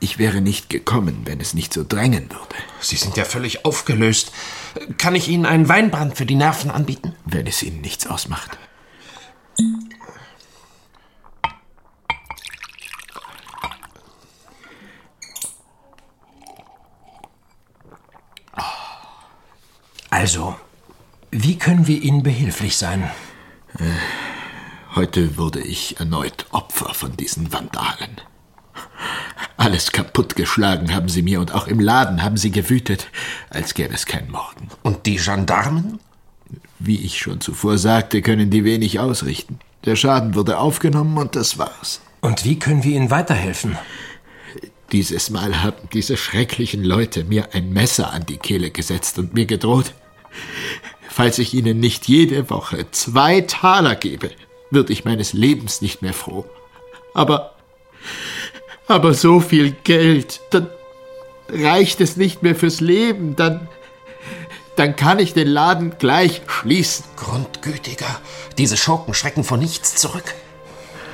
ich 0.00 0.18
wäre 0.18 0.40
nicht 0.40 0.70
gekommen, 0.70 1.22
wenn 1.24 1.40
es 1.40 1.54
nicht 1.54 1.74
so 1.74 1.84
drängen 1.86 2.30
würde. 2.30 2.54
Sie 2.80 2.96
sind 2.96 3.16
ja 3.16 3.24
völlig 3.24 3.64
aufgelöst. 3.64 4.32
Kann 4.96 5.14
ich 5.14 5.28
Ihnen 5.28 5.46
einen 5.46 5.68
Weinbrand 5.68 6.16
für 6.16 6.26
die 6.26 6.34
Nerven 6.34 6.70
anbieten? 6.70 7.14
Wenn 7.26 7.46
es 7.46 7.62
Ihnen 7.62 7.80
nichts 7.82 8.06
ausmacht. 8.06 8.58
Also, 20.08 20.56
wie 21.30 21.56
können 21.56 21.86
wir 21.86 22.02
Ihnen 22.02 22.22
behilflich 22.22 22.76
sein? 22.76 23.10
Heute 24.94 25.36
wurde 25.36 25.60
ich 25.60 26.00
erneut 26.00 26.46
Opfer 26.50 26.94
von 26.94 27.16
diesen 27.16 27.52
Vandalen. 27.52 28.20
Alles 29.56 29.92
kaputtgeschlagen 29.92 30.92
haben 30.92 31.08
sie 31.08 31.22
mir 31.22 31.40
und 31.40 31.54
auch 31.54 31.68
im 31.68 31.78
Laden 31.78 32.24
haben 32.24 32.36
sie 32.36 32.50
gewütet, 32.50 33.08
als 33.50 33.74
gäbe 33.74 33.94
es 33.94 34.06
keinen 34.06 34.32
Morgen. 34.32 34.68
Und 34.82 35.06
die 35.06 35.16
Gendarmen? 35.16 36.00
Wie 36.80 36.98
ich 37.04 37.18
schon 37.18 37.40
zuvor 37.40 37.78
sagte, 37.78 38.20
können 38.20 38.50
die 38.50 38.64
wenig 38.64 38.98
ausrichten. 38.98 39.60
Der 39.84 39.94
Schaden 39.94 40.34
wurde 40.34 40.58
aufgenommen 40.58 41.18
und 41.18 41.36
das 41.36 41.56
war's. 41.56 42.00
Und 42.20 42.44
wie 42.44 42.58
können 42.58 42.82
wir 42.82 42.96
Ihnen 42.96 43.10
weiterhelfen? 43.10 43.78
Dieses 44.90 45.30
Mal 45.30 45.62
haben 45.62 45.88
diese 45.92 46.16
schrecklichen 46.16 46.82
Leute 46.82 47.22
mir 47.22 47.54
ein 47.54 47.72
Messer 47.72 48.12
an 48.12 48.26
die 48.26 48.38
Kehle 48.38 48.72
gesetzt 48.72 49.20
und 49.20 49.34
mir 49.34 49.46
gedroht, 49.46 49.94
falls 51.08 51.38
ich 51.38 51.54
ihnen 51.54 51.78
nicht 51.78 52.08
jede 52.08 52.50
Woche 52.50 52.90
zwei 52.90 53.42
Taler 53.42 53.94
gebe, 53.94 54.30
würde 54.70 54.92
ich 54.92 55.04
meines 55.04 55.32
Lebens 55.32 55.80
nicht 55.80 56.02
mehr 56.02 56.14
froh. 56.14 56.44
Aber, 57.14 57.54
aber 58.86 59.14
so 59.14 59.40
viel 59.40 59.72
Geld, 59.84 60.40
dann 60.50 60.68
reicht 61.48 62.00
es 62.00 62.16
nicht 62.16 62.42
mehr 62.42 62.54
fürs 62.54 62.80
Leben, 62.80 63.36
dann, 63.36 63.68
dann 64.76 64.96
kann 64.96 65.18
ich 65.18 65.34
den 65.34 65.48
Laden 65.48 65.94
gleich 65.98 66.42
schließen. 66.46 67.04
Grundgütiger, 67.16 68.20
diese 68.58 68.76
Schurken 68.76 69.14
schrecken 69.14 69.44
vor 69.44 69.58
nichts 69.58 69.96
zurück. 69.96 70.34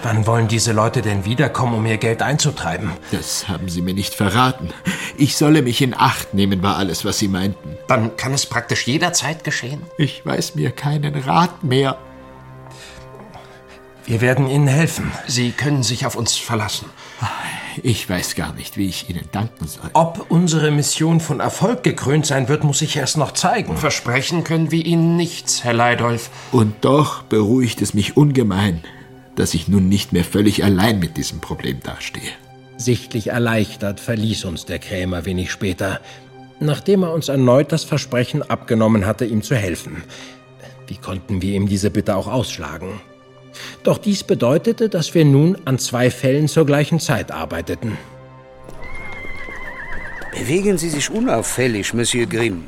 Wann 0.02 0.26
wollen 0.26 0.46
diese 0.46 0.72
Leute 0.72 1.02
denn 1.02 1.24
wiederkommen, 1.24 1.74
um 1.74 1.86
ihr 1.86 1.96
Geld 1.96 2.22
einzutreiben? 2.22 2.92
Das 3.10 3.48
haben 3.48 3.68
Sie 3.68 3.82
mir 3.82 3.94
nicht 3.94 4.14
verraten. 4.14 4.70
Ich 5.16 5.36
solle 5.36 5.62
mich 5.62 5.82
in 5.82 5.94
Acht 5.94 6.34
nehmen, 6.34 6.62
war 6.62 6.76
alles, 6.76 7.04
was 7.04 7.18
Sie 7.18 7.28
meinten. 7.28 7.76
Dann 7.88 8.16
kann 8.16 8.32
es 8.32 8.46
praktisch 8.46 8.86
jederzeit 8.86 9.42
geschehen. 9.42 9.82
Ich 9.96 10.24
weiß 10.24 10.54
mir 10.54 10.70
keinen 10.70 11.16
Rat 11.16 11.64
mehr. 11.64 11.98
Wir 14.06 14.20
werden 14.20 14.48
Ihnen 14.48 14.68
helfen. 14.68 15.10
Sie 15.26 15.50
können 15.50 15.82
sich 15.82 16.06
auf 16.06 16.14
uns 16.14 16.36
verlassen. 16.36 16.86
Ich 17.82 18.08
weiß 18.08 18.36
gar 18.36 18.54
nicht, 18.54 18.76
wie 18.76 18.86
ich 18.86 19.10
Ihnen 19.10 19.24
danken 19.32 19.66
soll. 19.66 19.90
Ob 19.94 20.26
unsere 20.28 20.70
Mission 20.70 21.18
von 21.18 21.40
Erfolg 21.40 21.82
gekrönt 21.82 22.24
sein 22.24 22.48
wird, 22.48 22.62
muss 22.62 22.78
sich 22.78 22.96
erst 22.96 23.16
noch 23.16 23.32
zeigen. 23.32 23.76
Versprechen 23.76 24.44
können 24.44 24.70
wir 24.70 24.86
Ihnen 24.86 25.16
nichts, 25.16 25.64
Herr 25.64 25.72
Leidolf. 25.72 26.30
Und 26.52 26.76
doch 26.82 27.22
beruhigt 27.22 27.82
es 27.82 27.94
mich 27.94 28.16
ungemein, 28.16 28.84
dass 29.34 29.54
ich 29.54 29.66
nun 29.66 29.88
nicht 29.88 30.12
mehr 30.12 30.24
völlig 30.24 30.62
allein 30.62 31.00
mit 31.00 31.16
diesem 31.16 31.40
Problem 31.40 31.80
dastehe. 31.82 32.30
Sichtlich 32.76 33.28
erleichtert 33.28 33.98
verließ 33.98 34.44
uns 34.44 34.66
der 34.66 34.78
Krämer 34.78 35.24
wenig 35.24 35.50
später, 35.50 36.00
nachdem 36.60 37.02
er 37.02 37.12
uns 37.12 37.28
erneut 37.28 37.72
das 37.72 37.82
Versprechen 37.82 38.42
abgenommen 38.42 39.04
hatte, 39.04 39.24
ihm 39.24 39.42
zu 39.42 39.56
helfen. 39.56 40.04
Wie 40.86 40.96
konnten 40.96 41.42
wir 41.42 41.56
ihm 41.56 41.68
diese 41.68 41.90
Bitte 41.90 42.14
auch 42.14 42.28
ausschlagen? 42.28 43.00
Doch 43.86 43.98
dies 43.98 44.24
bedeutete, 44.24 44.88
dass 44.88 45.14
wir 45.14 45.24
nun 45.24 45.58
an 45.64 45.78
zwei 45.78 46.10
Fällen 46.10 46.48
zur 46.48 46.66
gleichen 46.66 46.98
Zeit 46.98 47.30
arbeiteten. 47.30 47.96
Bewegen 50.32 50.76
Sie 50.76 50.88
sich 50.88 51.08
unauffällig, 51.08 51.94
Monsieur 51.94 52.26
Grimm. 52.26 52.64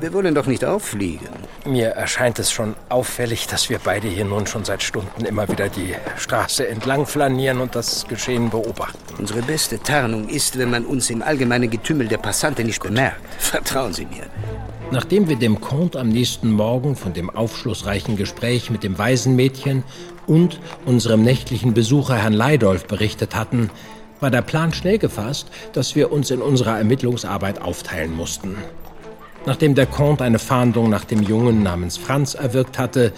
Wir 0.00 0.12
wollen 0.12 0.34
doch 0.34 0.46
nicht 0.46 0.64
auffliegen. 0.64 1.28
Mir 1.64 1.90
erscheint 1.90 2.40
es 2.40 2.50
schon 2.50 2.74
auffällig, 2.88 3.46
dass 3.46 3.70
wir 3.70 3.78
beide 3.78 4.08
hier 4.08 4.24
nun 4.24 4.48
schon 4.48 4.64
seit 4.64 4.82
Stunden 4.82 5.24
immer 5.24 5.48
wieder 5.48 5.68
die 5.68 5.94
Straße 6.16 6.66
entlang 6.66 7.06
flanieren 7.06 7.60
und 7.60 7.76
das 7.76 8.04
Geschehen 8.08 8.50
beobachten. 8.50 8.98
Unsere 9.18 9.42
beste 9.42 9.78
Tarnung 9.78 10.28
ist, 10.28 10.58
wenn 10.58 10.70
man 10.70 10.84
uns 10.84 11.10
im 11.10 11.22
allgemeinen 11.22 11.70
Getümmel 11.70 12.08
der 12.08 12.18
Passanten 12.18 12.66
nicht 12.66 12.82
bemerkt. 12.82 13.20
Vertrauen 13.38 13.92
Sie 13.92 14.06
mir. 14.06 14.26
Nachdem 14.92 15.28
wir 15.28 15.36
dem 15.36 15.60
Comte 15.60 15.98
am 15.98 16.08
nächsten 16.08 16.52
Morgen 16.52 16.94
von 16.94 17.12
dem 17.12 17.28
aufschlussreichen 17.28 18.16
Gespräch 18.16 18.70
mit 18.70 18.84
dem 18.84 18.98
Waisenmädchen 18.98 19.82
und 20.28 20.60
unserem 20.84 21.24
nächtlichen 21.24 21.74
Besucher 21.74 22.14
Herrn 22.14 22.32
Leidolf 22.32 22.86
berichtet 22.86 23.34
hatten, 23.34 23.70
war 24.20 24.30
der 24.30 24.42
Plan 24.42 24.72
schnell 24.72 24.98
gefasst, 24.98 25.48
dass 25.72 25.96
wir 25.96 26.12
uns 26.12 26.30
in 26.30 26.40
unserer 26.40 26.78
Ermittlungsarbeit 26.78 27.60
aufteilen 27.60 28.14
mussten. 28.14 28.56
Nachdem 29.44 29.74
der 29.74 29.86
Comte 29.86 30.22
eine 30.22 30.38
Fahndung 30.38 30.88
nach 30.88 31.04
dem 31.04 31.22
Jungen 31.22 31.64
namens 31.64 31.96
Franz 31.96 32.34
erwirkt 32.34 32.78
hatte, 32.78 33.12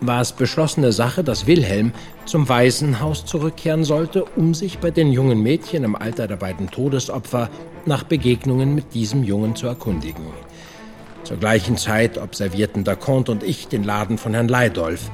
war 0.00 0.22
es 0.22 0.32
beschlossene 0.32 0.92
Sache, 0.92 1.22
dass 1.22 1.46
Wilhelm 1.46 1.92
zum 2.24 2.48
Waisenhaus 2.48 3.26
zurückkehren 3.26 3.84
sollte, 3.84 4.24
um 4.24 4.54
sich 4.54 4.78
bei 4.78 4.90
den 4.90 5.12
jungen 5.12 5.42
Mädchen 5.42 5.84
im 5.84 5.96
Alter 5.96 6.26
der 6.26 6.36
beiden 6.36 6.70
Todesopfer 6.70 7.50
nach 7.84 8.04
Begegnungen 8.04 8.74
mit 8.74 8.94
diesem 8.94 9.22
Jungen 9.22 9.54
zu 9.54 9.66
erkundigen. 9.66 10.24
Zur 11.30 11.38
gleichen 11.38 11.76
Zeit 11.76 12.18
observierten 12.18 12.82
der 12.82 12.96
Comte 12.96 13.30
und 13.30 13.44
ich 13.44 13.68
den 13.68 13.84
Laden 13.84 14.18
von 14.18 14.34
Herrn 14.34 14.48
Leidolf, 14.48 15.12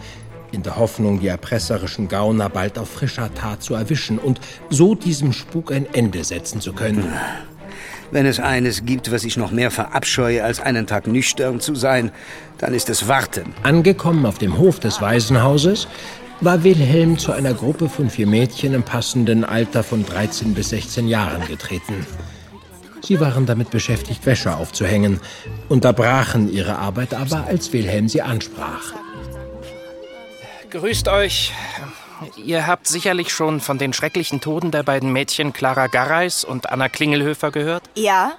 in 0.50 0.62
der 0.62 0.76
Hoffnung, 0.76 1.20
die 1.20 1.26
erpresserischen 1.26 2.08
Gauner 2.08 2.48
bald 2.48 2.78
auf 2.78 2.88
frischer 2.88 3.34
Tat 3.34 3.62
zu 3.62 3.74
erwischen 3.74 4.18
und 4.18 4.40
so 4.70 4.94
diesem 4.94 5.34
Spuk 5.34 5.70
ein 5.70 5.84
Ende 5.92 6.24
setzen 6.24 6.62
zu 6.62 6.72
können. 6.72 7.12
Wenn 8.12 8.24
es 8.24 8.40
eines 8.40 8.86
gibt, 8.86 9.12
was 9.12 9.24
ich 9.24 9.36
noch 9.36 9.50
mehr 9.50 9.70
verabscheue, 9.70 10.42
als 10.42 10.58
einen 10.58 10.86
Tag 10.86 11.06
nüchtern 11.06 11.60
zu 11.60 11.74
sein, 11.74 12.10
dann 12.56 12.72
ist 12.72 12.88
es 12.88 13.08
Warten. 13.08 13.52
Angekommen 13.62 14.24
auf 14.24 14.38
dem 14.38 14.56
Hof 14.56 14.80
des 14.80 15.02
Waisenhauses, 15.02 15.86
war 16.40 16.64
Wilhelm 16.64 17.18
zu 17.18 17.32
einer 17.32 17.52
Gruppe 17.52 17.90
von 17.90 18.08
vier 18.08 18.26
Mädchen 18.26 18.72
im 18.72 18.84
passenden 18.84 19.44
Alter 19.44 19.82
von 19.82 20.06
13 20.06 20.54
bis 20.54 20.70
16 20.70 21.08
Jahren 21.08 21.46
getreten. 21.46 22.06
Sie 23.02 23.20
waren 23.20 23.46
damit 23.46 23.70
beschäftigt, 23.70 24.26
Wäsche 24.26 24.54
aufzuhängen, 24.56 25.20
unterbrachen 25.68 26.52
ihre 26.52 26.76
Arbeit 26.76 27.14
aber, 27.14 27.44
als 27.46 27.72
Wilhelm 27.72 28.08
sie 28.08 28.22
ansprach. 28.22 28.92
Grüßt 30.70 31.08
euch. 31.08 31.52
Ihr 32.36 32.66
habt 32.66 32.88
sicherlich 32.88 33.30
schon 33.30 33.60
von 33.60 33.78
den 33.78 33.92
schrecklichen 33.92 34.40
Toden 34.40 34.70
der 34.70 34.82
beiden 34.82 35.12
Mädchen 35.12 35.52
Clara 35.52 35.86
Garreis 35.86 36.44
und 36.44 36.70
Anna 36.70 36.88
Klingelhöfer 36.88 37.50
gehört? 37.50 37.84
Ja. 37.94 38.32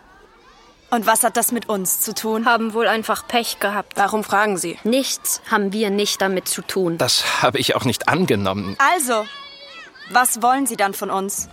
Und 0.89 1.05
was 1.05 1.23
hat 1.23 1.37
das 1.37 1.51
mit 1.51 1.67
uns 1.69 1.99
zu 1.99 2.13
tun? 2.15 2.45
Haben 2.45 2.73
wohl 2.73 2.87
einfach 2.87 3.27
Pech 3.27 3.59
gehabt. 3.59 3.93
Warum 3.95 4.23
fragen 4.23 4.57
Sie? 4.57 4.77
Nichts 4.83 5.41
haben 5.51 5.73
wir 5.73 5.89
nicht 5.89 6.21
damit 6.21 6.47
zu 6.47 6.61
tun. 6.61 6.97
Das 6.97 7.41
habe 7.41 7.59
ich 7.59 7.75
auch 7.75 7.83
nicht 7.85 8.07
angenommen. 8.07 8.75
Also, 8.95 9.25
was 10.11 10.41
wollen 10.41 10.65
Sie 10.65 10.77
dann 10.77 10.93
von 10.93 11.09
uns? 11.09 11.49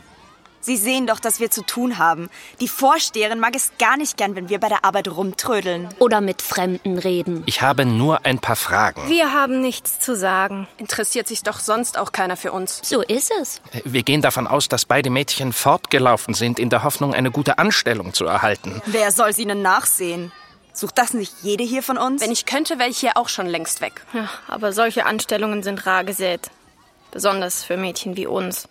Sie 0.65 0.79
sehen 0.79 1.07
doch, 1.07 1.21
dass 1.21 1.41
wir 1.41 1.51
zu 1.51 1.61
tun 1.61 1.99
haben. 1.99 2.31
Die 2.59 2.69
Vorsteherin 2.69 3.39
mag 3.39 3.55
es 3.55 3.73
gar 3.79 3.99
nicht 3.99 4.17
gern, 4.17 4.35
wenn 4.35 4.49
wir 4.49 4.59
bei 4.59 4.71
der 4.71 4.83
Arbeit 4.83 5.09
rumtrödeln. 5.09 5.91
Oder 5.99 6.23
mit 6.23 6.41
Fremden 6.41 6.97
reden. 6.97 7.43
Ich 7.45 7.61
habe 7.61 7.85
nur 7.85 8.25
ein 8.25 8.39
paar 8.39 8.57
Fragen. 8.57 9.07
Wir 9.11 9.35
haben 9.35 9.61
nichts 9.61 10.01
zu 10.01 10.17
sagen. 10.17 10.67
Interessiert 10.79 11.29
sich 11.29 11.43
doch 11.43 11.61
sonst 11.61 11.99
auch 11.99 12.13
keiner 12.13 12.39
für 12.39 12.51
uns. 12.51 12.81
So 12.83 13.03
ist 13.03 13.31
es. 13.43 13.61
Wir 13.85 14.03
gehen 14.05 14.23
davon 14.23 14.47
aus, 14.47 14.67
dass 14.67 14.87
beide 14.87 15.11
Mädchen 15.11 15.53
fortgelaufen 15.53 16.33
sind, 16.33 16.59
in 16.59 16.71
der 16.71 16.83
Hoffnung, 16.83 17.13
eine 17.13 17.31
gute 17.31 17.59
Anstellung 17.59 18.15
zu 18.15 18.25
erhalten. 18.25 18.81
Wer 18.87 19.13
soll 19.13 19.35
sie 19.35 19.43
ihnen 19.43 19.61
nachsehen? 19.61 20.33
Sucht 20.73 20.97
das 20.97 21.13
nicht 21.13 21.35
jede 21.43 21.63
hier 21.63 21.83
von 21.83 21.99
uns? 21.99 22.23
Wenn 22.23 22.33
ich 22.33 22.47
könnte, 22.47 22.79
wäre 22.79 22.89
ich 22.89 22.97
hier 22.97 23.19
auch 23.19 23.29
schon 23.29 23.49
längst 23.49 23.83
weg. 23.83 24.01
Ja, 24.15 24.31
aber 24.49 24.73
solche 24.73 25.05
Anstellungen 25.05 25.63
sind 25.63 25.85
rar 25.85 26.05
gesät. 26.05 26.51
Besonders 27.11 27.65
für 27.65 27.77
Mädchen 27.77 28.17
wie 28.17 28.27
uns 28.27 28.67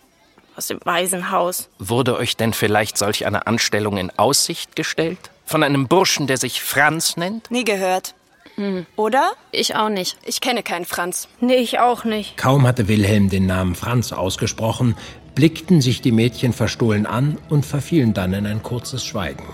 aus 0.56 0.68
dem 0.68 0.78
Waisenhaus. 0.84 1.68
Wurde 1.78 2.16
euch 2.16 2.36
denn 2.36 2.52
vielleicht 2.52 2.98
solch 2.98 3.26
eine 3.26 3.46
Anstellung 3.46 3.96
in 3.96 4.10
Aussicht 4.16 4.76
gestellt? 4.76 5.18
Von 5.44 5.62
einem 5.62 5.88
Burschen, 5.88 6.26
der 6.26 6.38
sich 6.38 6.62
Franz 6.62 7.16
nennt? 7.16 7.50
Nie 7.50 7.64
gehört. 7.64 8.14
Hm. 8.56 8.86
Oder? 8.96 9.32
Ich 9.50 9.74
auch 9.74 9.88
nicht. 9.88 10.16
Ich 10.24 10.40
kenne 10.40 10.62
keinen 10.62 10.84
Franz. 10.84 11.28
Nee, 11.40 11.56
ich 11.56 11.80
auch 11.80 12.04
nicht. 12.04 12.36
Kaum 12.36 12.66
hatte 12.66 12.88
Wilhelm 12.88 13.28
den 13.28 13.46
Namen 13.46 13.74
Franz 13.74 14.12
ausgesprochen, 14.12 14.96
blickten 15.34 15.80
sich 15.80 16.00
die 16.00 16.12
Mädchen 16.12 16.52
verstohlen 16.52 17.06
an 17.06 17.38
und 17.48 17.66
verfielen 17.66 18.14
dann 18.14 18.32
in 18.32 18.46
ein 18.46 18.62
kurzes 18.62 19.04
Schweigen. 19.04 19.44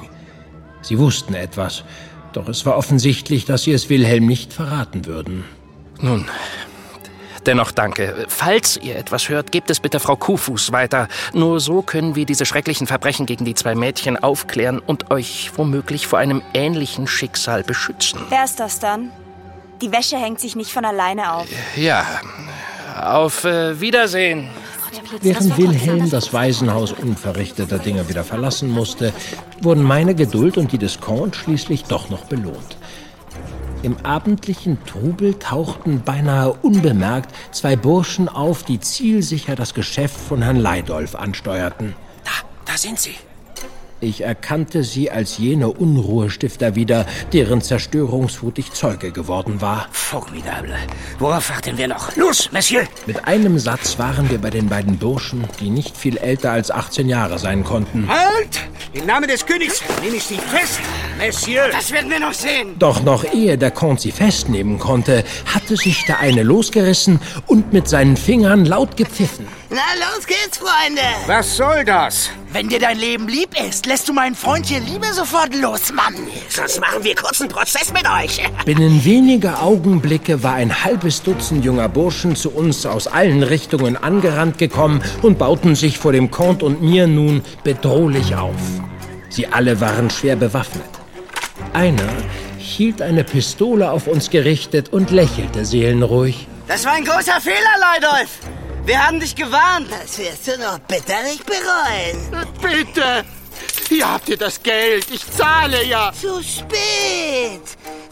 Sie 0.83 0.99
wussten 0.99 1.35
etwas, 1.35 1.85
doch 2.33 2.49
es 2.49 2.65
war 2.67 2.77
offensichtlich, 2.77 3.45
dass 3.45 3.65
sie 3.65 3.73
es 3.73 3.89
Wilhelm 3.89 4.27
nicht 4.27 4.53
verraten 4.53 5.07
würden. 5.07 5.45
Nun, 6.01 6.29
Dennoch 7.47 7.73
danke. 7.73 8.27
Falls 8.29 8.77
ihr 8.77 8.97
etwas 8.97 9.29
hört, 9.29 9.53
gebt 9.53 9.71
es 9.71 9.81
bitte 9.81 10.01
Frau 10.01 10.17
Kuhfuß 10.17 10.73
weiter. 10.73 11.09
Nur 11.33 11.61
so 11.61 11.83
können 11.83 12.15
wir 12.15 12.27
diese 12.27 12.45
schrecklichen 12.45 12.87
Verbrechen 12.87 13.27
gegen 13.27 13.45
die 13.45 13.55
zwei 13.55 13.75
Mädchen 13.75 14.17
aufklären 14.23 14.79
und 14.79 15.11
euch 15.11 15.51
womöglich 15.57 16.07
vor 16.07 16.19
einem 16.19 16.43
ähnlichen 16.55 17.07
Schicksal 17.07 17.63
beschützen. 17.63 18.21
Wer 18.29 18.45
ist 18.45 18.61
das 18.61 18.79
dann? 18.79 19.11
Die 19.81 19.93
Wäsche 19.93 20.19
hängt 20.19 20.41
sich 20.41 20.57
nicht 20.57 20.73
von 20.73 20.85
alleine 20.85 21.33
auf. 21.33 21.47
Ja, 21.77 22.05
auf 23.01 23.45
äh, 23.45 23.81
Wiedersehen. 23.81 24.51
Während 25.23 25.57
Wilhelm 25.57 26.11
das 26.11 26.33
Waisenhaus 26.33 26.93
unverrichteter 26.93 27.79
Dinge 27.79 28.09
wieder 28.09 28.25
verlassen 28.25 28.69
musste, 28.69 29.13
wurden 29.61 29.83
meine 29.83 30.15
Geduld 30.15 30.59
und 30.59 30.73
die 30.73 30.79
des 30.79 31.01
Comte 31.01 31.39
schließlich 31.39 31.85
doch 31.85 32.11
noch 32.11 32.25
belohnt. 32.25 32.77
Im 33.83 33.97
abendlichen 34.05 34.79
Trubel 34.85 35.39
tauchten 35.39 36.03
beinahe 36.03 36.53
unbemerkt 36.53 37.35
zwei 37.51 37.77
Burschen 37.77 38.29
auf, 38.29 38.63
die 38.63 38.79
zielsicher 38.79 39.57
das 39.57 39.73
Geschäft 39.73 40.21
von 40.21 40.43
Herrn 40.43 40.57
Leidolf 40.57 41.15
ansteuerten. 41.15 41.95
Da, 42.25 42.31
da 42.67 42.77
sind 42.77 43.01
sie. 43.01 43.15
Ich 44.03 44.23
erkannte 44.23 44.83
sie 44.83 45.11
als 45.11 45.37
jene 45.37 45.69
Unruhestifter 45.71 46.75
wieder, 46.75 47.05
deren 47.35 47.61
Zerstörungswut 47.61 48.59
ich 48.59 48.73
Zeuge 48.73 49.13
geworden 49.13 49.61
war. 49.61 49.89
Formidable. 49.93 50.75
Worauf 51.19 51.51
warten 51.51 51.77
wir 51.77 51.89
noch? 51.89 52.17
Los, 52.17 52.51
Monsieur! 52.51 52.83
Mit 53.07 53.27
einem 53.27 53.59
Satz 53.59 53.99
waren 53.99 54.31
wir 54.31 54.39
bei 54.39 54.49
den 54.49 54.69
beiden 54.69 54.99
Burschen, 54.99 55.45
die 55.61 55.69
nicht 55.69 55.97
viel 55.97 56.17
älter 56.17 56.51
als 56.53 56.71
18 56.71 57.11
Jahre 57.11 57.39
sein 57.39 57.63
konnten. 57.63 58.09
Halt! 58.09 58.61
Im 58.93 59.07
Namen 59.07 59.29
des 59.29 59.47
Königs 59.47 59.85
nehme 60.03 60.17
ich 60.17 60.25
Sie 60.25 60.37
fest, 60.37 60.81
Monsieur! 61.17 61.69
Das 61.71 61.93
werden 61.93 62.11
wir 62.11 62.19
noch 62.19 62.33
sehen! 62.33 62.77
Doch 62.77 63.05
noch 63.05 63.25
ehe 63.33 63.57
der 63.57 63.71
Comte 63.71 64.03
sie 64.03 64.11
festnehmen 64.11 64.81
konnte, 64.81 65.23
hatte 65.47 65.77
sich 65.77 66.05
der 66.07 66.19
eine 66.19 66.43
losgerissen 66.43 67.21
und 67.47 67.73
mit 67.73 67.89
seinen 67.89 68.17
Fingern 68.17 68.65
laut 68.65 68.97
gepfiffen. 68.97 69.47
Na, 69.69 69.77
los 70.01 70.27
geht's, 70.27 70.59
Freunde! 70.59 71.03
Was 71.27 71.57
soll 71.57 71.85
das? 71.85 72.31
Wenn 72.53 72.69
dir 72.69 72.81
dein 72.81 72.99
Leben 72.99 73.29
lieb 73.29 73.51
ist, 73.69 73.87
lässt 73.87 74.09
du 74.09 74.13
meinen 74.13 74.35
Freund 74.35 74.67
hier 74.67 74.81
lieber 74.81 75.13
sofort 75.13 75.55
los, 75.55 75.93
Mann. 75.93 76.15
Sonst 76.49 76.81
machen 76.81 77.05
wir 77.05 77.15
kurz 77.15 77.41
einen 77.41 77.49
Prozess 77.51 77.93
mit 77.93 78.05
euch. 78.05 78.43
Binnen 78.65 79.05
weniger 79.05 79.63
Augenblicke 79.63 80.43
war 80.43 80.55
ein 80.55 80.83
halbes 80.85 81.23
Dutzend 81.23 81.65
junger 81.65 81.89
Burschen 81.89 82.35
zu 82.35 82.51
uns 82.51 82.85
aus 82.87 83.07
allen 83.07 83.45
Richtungen 83.45 83.97
angerannt 83.97 84.59
gekommen 84.59 85.01
und 85.23 85.39
bauten 85.39 85.77
sich 85.77 85.99
vor 85.99 86.11
dem 86.13 86.33
Comte 86.33 86.65
und 86.65 86.83
mir 86.83 87.07
nun 87.07 87.43
bedrohlich 87.63 88.35
auf. 88.35 88.57
Sie 89.29 89.47
alle 89.47 89.81
waren 89.81 90.11
schwer 90.11 90.35
bewaffnet. 90.35 90.83
Einer 91.73 92.09
hielt 92.59 93.01
eine 93.01 93.23
Pistole 93.23 93.93
auf 93.93 94.09
uns 94.09 94.29
gerichtet 94.29 94.93
und 94.93 95.13
lächelte 95.13 95.65
seelenruhig. 95.65 96.49
Das 96.67 96.85
war 96.85 96.93
ein 96.95 97.05
großer 97.05 97.41
Fehler, 97.41 97.55
Leudolf. 97.95 98.29
Wir 98.91 99.07
haben 99.07 99.21
dich 99.21 99.37
gewarnt. 99.37 99.87
Das 99.89 100.19
wirst 100.19 100.49
du 100.49 100.59
noch 100.59 100.81
bitterlich 100.81 101.41
bereuen. 101.45 102.45
Bitte! 102.61 103.25
Hier 103.89 104.13
habt 104.13 104.29
ihr 104.29 104.37
das 104.37 104.63
Geld. 104.63 105.07
Ich 105.11 105.29
zahle 105.31 105.85
ja. 105.85 106.13
Zu 106.13 106.43
spät. 106.43 107.63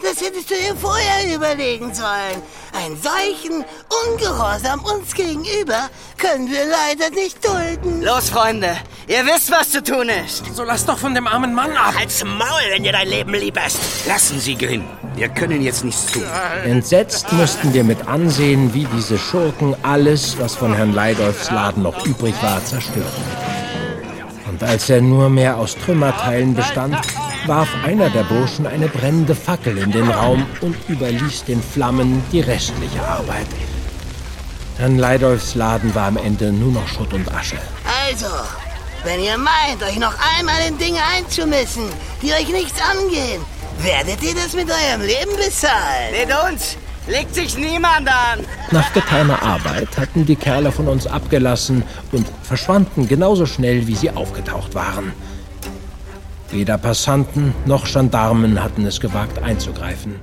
Das 0.01 0.21
hättest 0.21 0.49
du 0.49 0.55
dir 0.55 0.75
vorher 0.75 1.35
überlegen 1.35 1.93
sollen. 1.93 2.41
Einen 2.73 3.01
solchen 3.01 3.65
Ungehorsam 4.07 4.83
uns 4.83 5.13
gegenüber 5.13 5.89
können 6.17 6.49
wir 6.49 6.65
leider 6.65 7.09
nicht 7.09 7.43
dulden. 7.43 8.01
Los, 8.01 8.29
Freunde. 8.29 8.77
Ihr 9.07 9.25
wisst, 9.25 9.51
was 9.51 9.71
zu 9.71 9.83
tun 9.83 10.09
ist. 10.09 10.43
So 10.55 10.63
lass 10.63 10.85
doch 10.85 10.97
von 10.97 11.15
dem 11.15 11.27
armen 11.27 11.53
Mann 11.53 11.75
ab. 11.75 11.93
Halt's 11.97 12.23
Maul, 12.23 12.61
wenn 12.71 12.83
dir 12.83 12.91
dein 12.91 13.07
Leben 13.07 13.33
lieb 13.33 13.57
ist. 13.65 13.77
Lassen 14.07 14.39
Sie 14.39 14.55
gehen. 14.55 14.83
Wir 15.15 15.29
können 15.29 15.61
jetzt 15.61 15.83
nichts 15.83 16.05
tun. 16.07 16.23
Entsetzt 16.63 17.31
mussten 17.33 17.73
wir 17.73 17.83
mit 17.83 18.07
ansehen, 18.07 18.73
wie 18.73 18.85
diese 18.95 19.17
Schurken 19.17 19.75
alles, 19.83 20.37
was 20.39 20.55
von 20.55 20.73
Herrn 20.73 20.93
Leidolfs 20.93 21.51
Laden 21.51 21.83
noch 21.83 22.05
übrig 22.05 22.35
war, 22.41 22.63
zerstörten. 22.63 23.48
Und 24.59 24.67
als 24.67 24.89
er 24.89 25.01
nur 25.01 25.29
mehr 25.29 25.57
aus 25.57 25.77
Trümmerteilen 25.77 26.53
bestand, 26.53 26.97
warf 27.45 27.69
einer 27.85 28.09
der 28.09 28.23
Burschen 28.23 28.67
eine 28.67 28.89
brennende 28.89 29.33
Fackel 29.33 29.77
in 29.77 29.91
den 29.91 30.09
Raum 30.09 30.45
und 30.59 30.75
überließ 30.89 31.45
den 31.45 31.63
Flammen 31.63 32.21
die 32.31 32.41
restliche 32.41 33.01
Arbeit. 33.01 33.47
Herrn 34.77 34.97
Leidolfs 34.97 35.55
Laden 35.55 35.95
war 35.95 36.07
am 36.07 36.17
Ende 36.17 36.51
nur 36.51 36.73
noch 36.73 36.87
Schutt 36.89 37.13
und 37.13 37.33
Asche. 37.33 37.57
Also, 38.07 38.27
wenn 39.05 39.21
ihr 39.21 39.37
meint, 39.37 39.81
euch 39.81 39.97
noch 39.97 40.15
einmal 40.37 40.67
in 40.67 40.77
Dinge 40.77 40.99
einzumischen, 41.15 41.85
die 42.21 42.33
euch 42.33 42.49
nichts 42.49 42.79
angehen, 42.81 43.41
werdet 43.77 44.21
ihr 44.21 44.35
das 44.35 44.53
mit 44.53 44.69
eurem 44.69 45.01
Leben 45.01 45.37
bezahlen. 45.37 46.11
Mit 46.11 46.35
uns 46.51 46.77
legt 47.07 47.35
sich 47.35 47.57
niemand 47.57 48.07
an. 48.07 48.45
Nach 48.71 48.93
getaner 48.93 49.41
Arbeit 49.41 49.97
hatten 49.97 50.25
die 50.25 50.35
Kerle 50.35 50.71
von 50.71 50.87
uns 50.87 51.07
abgelassen 51.07 51.83
und 52.11 52.27
verschwanden 52.43 53.07
genauso 53.07 53.45
schnell, 53.45 53.87
wie 53.87 53.95
sie 53.95 54.11
aufgetaucht 54.11 54.75
waren. 54.75 55.13
Weder 56.51 56.77
Passanten 56.77 57.53
noch 57.65 57.85
Gendarmen 57.85 58.63
hatten 58.63 58.85
es 58.85 58.99
gewagt 58.99 59.41
einzugreifen. 59.41 60.15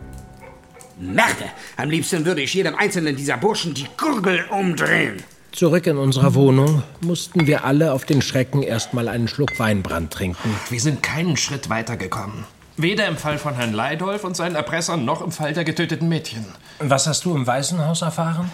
Merde! 0.98 1.44
Am 1.76 1.90
liebsten 1.90 2.24
würde 2.24 2.40
ich 2.40 2.54
jedem 2.54 2.74
einzelnen 2.74 3.16
dieser 3.16 3.36
Burschen 3.36 3.74
die 3.74 3.86
Gurgel 3.96 4.44
umdrehen. 4.50 5.22
Zurück 5.52 5.86
in 5.86 5.96
unserer 5.96 6.34
Wohnung 6.34 6.82
mussten 7.00 7.46
wir 7.46 7.64
alle 7.64 7.92
auf 7.92 8.04
den 8.04 8.20
Schrecken 8.22 8.62
erstmal 8.62 9.08
einen 9.08 9.28
Schluck 9.28 9.58
Weinbrand 9.58 10.12
trinken. 10.12 10.54
Wir 10.68 10.80
sind 10.80 11.02
keinen 11.02 11.36
Schritt 11.36 11.70
weitergekommen. 11.70 12.44
Weder 12.78 13.06
im 13.06 13.16
Fall 13.16 13.38
von 13.38 13.54
Herrn 13.54 13.72
Leidolf 13.72 14.22
und 14.22 14.36
seinen 14.36 14.54
Erpressern 14.54 15.06
noch 15.06 15.22
im 15.22 15.32
Fall 15.32 15.54
der 15.54 15.64
getöteten 15.64 16.10
Mädchen. 16.10 16.44
Was 16.78 17.06
hast 17.06 17.24
du 17.24 17.34
im 17.34 17.46
Waisenhaus 17.46 18.02
erfahren? 18.02 18.50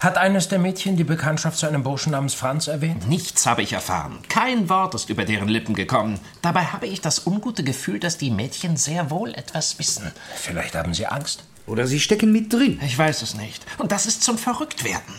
Hat 0.00 0.18
eines 0.18 0.48
der 0.48 0.58
Mädchen 0.58 0.96
die 0.96 1.04
Bekanntschaft 1.04 1.56
zu 1.56 1.66
einem 1.66 1.84
Burschen 1.84 2.10
namens 2.10 2.34
Franz 2.34 2.66
erwähnt? 2.66 3.08
Nichts 3.08 3.46
habe 3.46 3.62
ich 3.62 3.72
erfahren. 3.72 4.18
Kein 4.28 4.68
Wort 4.68 4.96
ist 4.96 5.10
über 5.10 5.24
deren 5.24 5.46
Lippen 5.46 5.74
gekommen. 5.74 6.18
Dabei 6.42 6.64
habe 6.64 6.88
ich 6.88 7.00
das 7.00 7.24
ungute 7.24 7.62
Gefühl, 7.62 8.00
dass 8.00 8.18
die 8.18 8.32
Mädchen 8.32 8.76
sehr 8.76 9.10
wohl 9.10 9.32
etwas 9.32 9.78
wissen. 9.78 10.10
Vielleicht 10.34 10.74
haben 10.74 10.92
sie 10.92 11.06
Angst. 11.06 11.44
Oder 11.68 11.86
sie 11.86 12.00
stecken 12.00 12.32
mit 12.32 12.52
drin. 12.52 12.80
Ich 12.84 12.98
weiß 12.98 13.22
es 13.22 13.34
nicht. 13.34 13.64
Und 13.78 13.92
das 13.92 14.06
ist 14.06 14.24
zum 14.24 14.38
Verrücktwerden. 14.38 15.14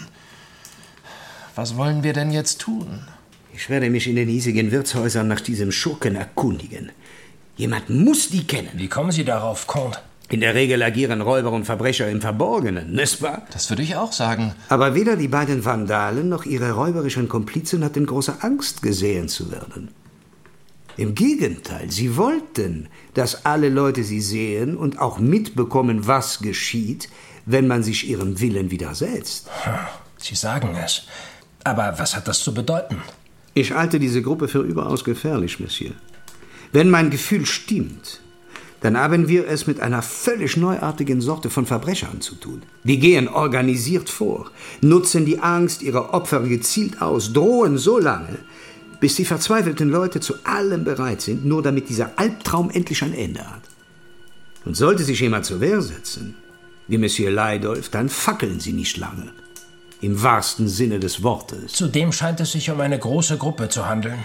Was 1.56 1.78
wollen 1.78 2.04
wir 2.04 2.12
denn 2.12 2.32
jetzt 2.32 2.60
tun? 2.60 3.08
Ich 3.54 3.70
werde 3.70 3.90
mich 3.90 4.06
in 4.08 4.18
den 4.18 4.28
hiesigen 4.28 4.72
Wirtshäusern 4.72 5.28
nach 5.28 5.42
diesem 5.42 5.72
Schurken 5.72 6.16
erkundigen. 6.16 6.92
Jemand 7.58 7.90
muss 7.90 8.30
die 8.30 8.46
kennen. 8.46 8.70
Wie 8.76 8.88
kommen 8.88 9.12
Sie 9.12 9.26
darauf, 9.26 9.68
Comte? 9.68 10.00
In 10.30 10.42
der 10.42 10.56
Regel 10.56 10.84
agieren 10.84 11.22
Räuber 11.22 11.52
und 11.52 11.66
Verbrecher 11.66 12.10
im 12.10 12.22
Verborgenen, 12.22 12.92
nicht 12.92 13.22
wahr? 13.22 13.48
Das 13.52 13.70
würde 13.70 13.82
ich 13.82 13.96
auch 13.96 14.12
sagen. 14.12 14.54
Aber 14.70 14.94
weder 14.94 15.16
die 15.16 15.30
beiden 15.30 15.64
Vandalen 15.64 16.30
noch 16.30 16.46
ihre 16.46 16.72
räuberischen 16.72 17.30
Komplizen 17.30 17.84
hatten 17.84 18.06
große 18.06 18.36
Angst, 18.42 18.82
gesehen 18.82 19.30
zu 19.30 19.52
werden. 19.52 19.90
Im 20.98 21.16
Gegenteil, 21.16 21.90
sie 21.90 22.18
wollten, 22.18 22.90
dass 23.14 23.46
alle 23.46 23.70
Leute 23.70 24.04
sie 24.04 24.20
sehen 24.20 24.76
und 24.76 25.00
auch 25.00 25.18
mitbekommen, 25.18 26.08
was 26.08 26.40
geschieht, 26.40 27.08
wenn 27.46 27.68
man 27.68 27.82
sich 27.82 28.10
ihrem 28.10 28.40
Willen 28.42 28.70
widersetzt. 28.70 29.48
Sie 30.18 30.36
sagen 30.36 30.76
es. 30.84 31.04
Aber 31.64 31.96
was 31.98 32.16
hat 32.16 32.28
das 32.28 32.40
zu 32.40 32.54
bedeuten? 32.54 32.98
Ich 33.54 33.72
halte 33.72 34.00
diese 34.00 34.22
Gruppe 34.22 34.48
für 34.48 34.62
überaus 34.62 35.04
gefährlich, 35.04 35.60
Monsieur. 35.60 35.94
Wenn 36.72 36.90
mein 36.90 37.10
Gefühl 37.10 37.46
stimmt, 37.46 38.22
dann 38.82 38.98
haben 38.98 39.28
wir 39.28 39.48
es 39.48 39.66
mit 39.66 39.80
einer 39.80 40.02
völlig 40.02 40.56
neuartigen 40.56 41.20
Sorte 41.20 41.50
von 41.50 41.66
Verbrechern 41.66 42.22
zu 42.22 42.36
tun. 42.36 42.62
Die 42.84 43.00
gehen 43.00 43.28
organisiert 43.28 44.10
vor, 44.10 44.52
nutzen 44.82 45.26
die 45.26 45.40
Angst 45.40 45.82
ihrer 45.82 46.14
Opfer 46.14 46.42
gezielt 46.42 47.02
aus, 47.02 47.34
drohen 47.34 47.78
so 47.78 47.98
lange, 47.98 48.38
bis 49.00 49.16
die 49.16 49.26
verzweifelten 49.26 49.90
Leute 49.90 50.20
zu 50.20 50.36
allem 50.44 50.84
bereit 50.84 51.22
sind, 51.22 51.46
nur 51.46 51.64
damit 51.64 51.90
dieser 51.90 52.18
Albtraum 52.18 52.70
endlich 52.70 53.04
ein 53.04 53.14
Ende 53.14 53.42
hat. 53.42 53.64
Und 54.66 54.76
sollte 54.76 55.04
sich 55.04 55.20
jemand 55.22 55.46
zur 55.46 55.60
Wehr 55.60 55.82
setzen, 55.82 56.36
wie 56.88 56.98
Monsieur 56.98 57.32
Leidolf, 57.32 57.90
dann 57.90 58.10
fackeln 58.10 58.60
sie 58.60 58.74
nicht 58.74 58.98
lange. 58.98 59.32
Im 60.02 60.22
wahrsten 60.22 60.68
Sinne 60.68 61.00
des 61.00 61.24
Wortes. 61.24 61.74
Zudem 61.74 62.12
scheint 62.12 62.40
es 62.40 62.52
sich 62.52 62.70
um 62.70 62.80
eine 62.80 63.00
große 63.00 63.38
Gruppe 63.38 63.70
zu 63.70 63.88
handeln. 63.88 64.24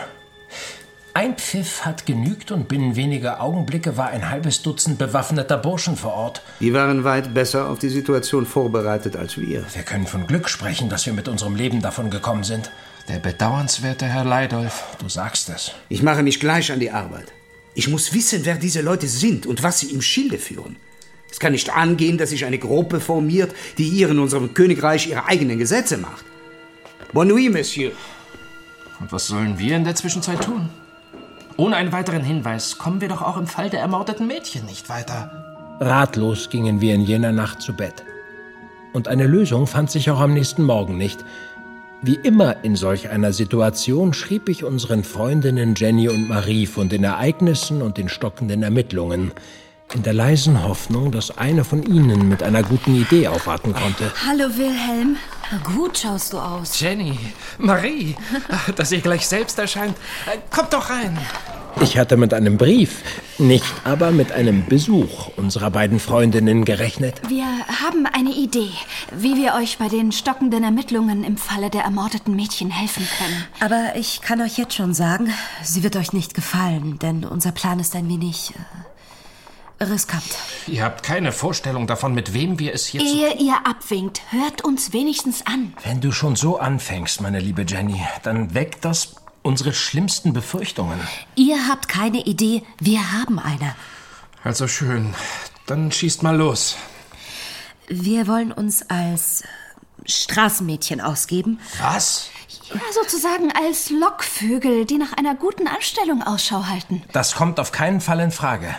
Ein 1.15 1.37
Pfiff 1.37 1.85
hat 1.85 2.07
genügt 2.07 2.53
und 2.53 2.69
binnen 2.69 2.97
weniger 2.97 3.43
Augenblicke 3.43 3.99
war 3.99 4.09
ein 4.09 4.31
halbes 4.31 4.63
Dutzend 4.63 4.97
bewaffneter 4.97 5.59
Burschen 5.59 5.95
vor 5.95 6.15
Ort. 6.15 6.43
Die 6.61 6.73
waren 6.73 7.05
weit 7.05 7.35
besser 7.35 7.69
auf 7.69 7.79
die 7.79 7.91
Situation 7.91 8.47
vorbereitet 8.47 9.17
als 9.17 9.37
wir. 9.37 9.67
Wir 9.75 9.83
können 9.83 10.07
von 10.07 10.27
Glück 10.27 10.49
sprechen, 10.49 10.89
dass 10.89 11.05
wir 11.05 11.13
mit 11.13 11.29
unserem 11.29 11.55
Leben 11.55 11.83
davon 11.83 12.09
gekommen 12.09 12.45
sind. 12.45 12.71
Der 13.09 13.19
bedauernswerte 13.19 14.07
Herr 14.07 14.25
Leidolf. 14.25 14.85
Du 15.01 15.09
sagst 15.11 15.51
es. 15.51 15.73
Ich 15.91 16.03
mache 16.03 16.23
mich 16.23 16.41
gleich 16.41 16.73
an 16.73 16.81
die 16.81 16.91
Arbeit. 16.91 17.31
Ich 17.75 17.89
muss 17.89 18.15
wissen, 18.15 18.47
wer 18.47 18.55
diese 18.55 18.81
Leute 18.81 19.07
sind 19.07 19.45
und 19.45 19.63
was 19.63 19.81
sie 19.81 19.91
im 19.91 20.01
Schilde 20.01 20.39
führen. 20.39 20.77
Es 21.31 21.39
kann 21.39 21.53
nicht 21.53 21.75
angehen, 21.75 22.17
dass 22.17 22.31
sich 22.31 22.47
eine 22.47 22.59
Gruppe 22.59 23.01
formiert, 23.01 23.55
die 23.77 23.85
hier 23.85 24.09
in 24.09 24.19
unserem 24.19 24.55
Königreich 24.55 25.09
ihre 25.09 25.27
eigenen 25.27 25.59
Gesetze 25.59 25.99
macht. 25.99 26.25
Bonne 27.13 27.35
nuit, 27.35 27.53
Monsieur. 27.53 27.93
Und 28.99 29.13
was 29.13 29.27
sollen 29.27 29.59
wir 29.59 29.77
in 29.77 29.85
der 29.85 29.95
Zwischenzeit 29.95 30.43
tun? 30.43 30.71
Ohne 31.57 31.77
einen 31.77 31.93
weiteren 31.93 32.23
Hinweis 32.23 32.79
kommen 32.79 33.01
wir 33.01 33.09
doch 33.09 33.23
auch 33.23 33.37
im 33.37 33.47
Fall 33.47 33.71
der 33.71 33.81
ermordeten 33.81 34.27
Mädchen 34.27 34.67
nicht 34.67 34.89
weiter. 34.89 35.31
Ratlos 35.81 36.51
gingen 36.51 36.81
wir 36.81 36.95
in 36.95 37.03
jener 37.03 37.33
Nacht 37.33 37.61
zu 37.61 37.75
Bett. 37.75 38.05
Und 38.93 39.09
eine 39.09 39.27
Lösung 39.27 39.67
fand 39.67 39.91
sich 39.91 40.11
auch 40.11 40.21
am 40.21 40.35
nächsten 40.35 40.63
Morgen 40.63 40.97
nicht. 40.97 41.25
Wie 42.03 42.17
immer 42.17 42.65
in 42.65 42.77
solch 42.77 43.11
einer 43.11 43.33
Situation 43.33 44.13
schrieb 44.13 44.49
ich 44.49 44.65
unseren 44.65 45.05
Freundinnen 45.05 45.75
Jenny 45.77 46.09
und 46.09 46.29
Marie 46.29 46.67
von 46.67 46.89
den 46.89 47.05
Ereignissen 47.05 47.81
und 47.81 47.97
den 47.97 48.09
stockenden 48.09 48.63
Ermittlungen, 48.63 49.33
in 49.95 50.03
der 50.03 50.13
leisen 50.13 50.63
Hoffnung, 50.63 51.11
dass 51.11 51.37
eine 51.37 51.65
von 51.65 51.83
ihnen 51.83 52.29
mit 52.29 52.43
einer 52.43 52.63
guten 52.63 52.95
Idee 52.95 53.29
aufwarten 53.29 53.75
konnte. 53.75 54.13
Hallo 54.27 54.45
Wilhelm, 54.57 55.17
gut 55.65 55.99
schaust 55.99 56.33
du 56.33 56.39
aus. 56.39 56.81
Jenny, 56.81 57.19
Marie, 57.59 58.17
dass 58.77 58.93
ihr 58.93 59.01
gleich 59.01 59.27
selbst 59.27 59.59
erscheint. 59.59 59.97
Kommt 60.51 60.73
doch 60.73 60.89
rein. 60.91 61.19
Ich 61.81 61.97
hatte 61.97 62.17
mit 62.17 62.35
einem 62.35 62.59
Brief, 62.59 63.03
nicht 63.39 63.65
aber 63.85 64.11
mit 64.11 64.31
einem 64.31 64.67
Besuch 64.67 65.31
unserer 65.37 65.71
beiden 65.71 66.01
Freundinnen 66.01 66.65
gerechnet. 66.65 67.21
Wir 67.29 67.47
haben 67.47 68.07
eine 68.07 68.31
Idee, 68.31 68.71
wie 69.11 69.37
wir 69.37 69.55
euch 69.55 69.79
bei 69.79 69.89
den 69.89 70.13
stockenden 70.13 70.65
Ermittlungen 70.65 71.25
im 71.25 71.39
Falle 71.39 71.71
der 71.71 71.83
ermordeten 71.83 72.37
Mädchen 72.37 72.71
helfen 72.71 73.09
können. 73.19 73.45
Aber 73.61 73.97
ich 73.97 74.21
kann 74.21 74.41
euch 74.43 74.59
jetzt 74.59 74.75
schon 74.75 74.93
sagen, 74.93 75.33
sie 75.63 75.83
wird 75.83 75.97
euch 75.97 76.13
nicht 76.13 76.35
gefallen, 76.35 76.99
denn 77.01 77.25
unser 77.25 77.53
Plan 77.53 77.81
ist 77.81 77.97
ein 77.97 78.09
wenig 78.09 78.53
äh, 78.55 78.82
riskant. 79.91 80.25
Ihr 80.67 80.85
habt 80.85 81.03
keine 81.03 81.33
Vorstellung 81.33 81.87
davon, 81.87 82.15
mit 82.15 82.35
wem 82.35 82.59
wir 82.59 82.75
es 82.75 82.87
hier 82.87 83.01
Ehe 83.01 83.35
ihr 83.39 83.57
abwinkt, 83.67 84.23
hört 84.31 84.63
uns 84.65 84.93
wenigstens 84.93 85.47
an. 85.47 85.75
Wenn 85.85 86.01
du 86.01 86.13
schon 86.13 86.37
so 86.37 86.59
anfängst, 86.59 87.21
meine 87.21 87.41
liebe 87.41 87.65
Jenny, 87.67 88.01
dann 88.23 88.55
weckt 88.55 88.85
das 88.85 89.17
unsere 89.43 89.73
schlimmsten 89.73 90.33
Befürchtungen. 90.33 91.01
Ihr 91.35 91.69
habt 91.69 91.89
keine 91.89 92.25
Idee, 92.25 92.63
wir 92.79 93.13
haben 93.13 93.39
eine. 93.39 93.75
Also 94.45 94.69
schön. 94.69 95.15
Dann 95.67 95.93
schießt 95.93 96.23
mal 96.23 96.37
los. 96.37 96.77
Wir 97.89 98.27
wollen 98.27 98.53
uns 98.53 98.83
als 98.89 99.45
Straßenmädchen 100.07 101.01
ausgeben. 101.01 101.61
Was? 101.81 102.31
Ja, 102.73 102.81
sozusagen 102.93 103.53
als 103.53 103.91
Lockvögel, 103.91 104.85
die 104.85 104.99
nach 104.99 105.13
einer 105.13 105.35
guten 105.35 105.69
Anstellung 105.69 106.23
Ausschau 106.23 106.67
halten. 106.67 107.03
Das 107.13 107.35
kommt 107.35 107.61
auf 107.61 107.71
keinen 107.73 108.01
Fall 108.01 108.21
in 108.21 108.31
Frage. 108.31 108.75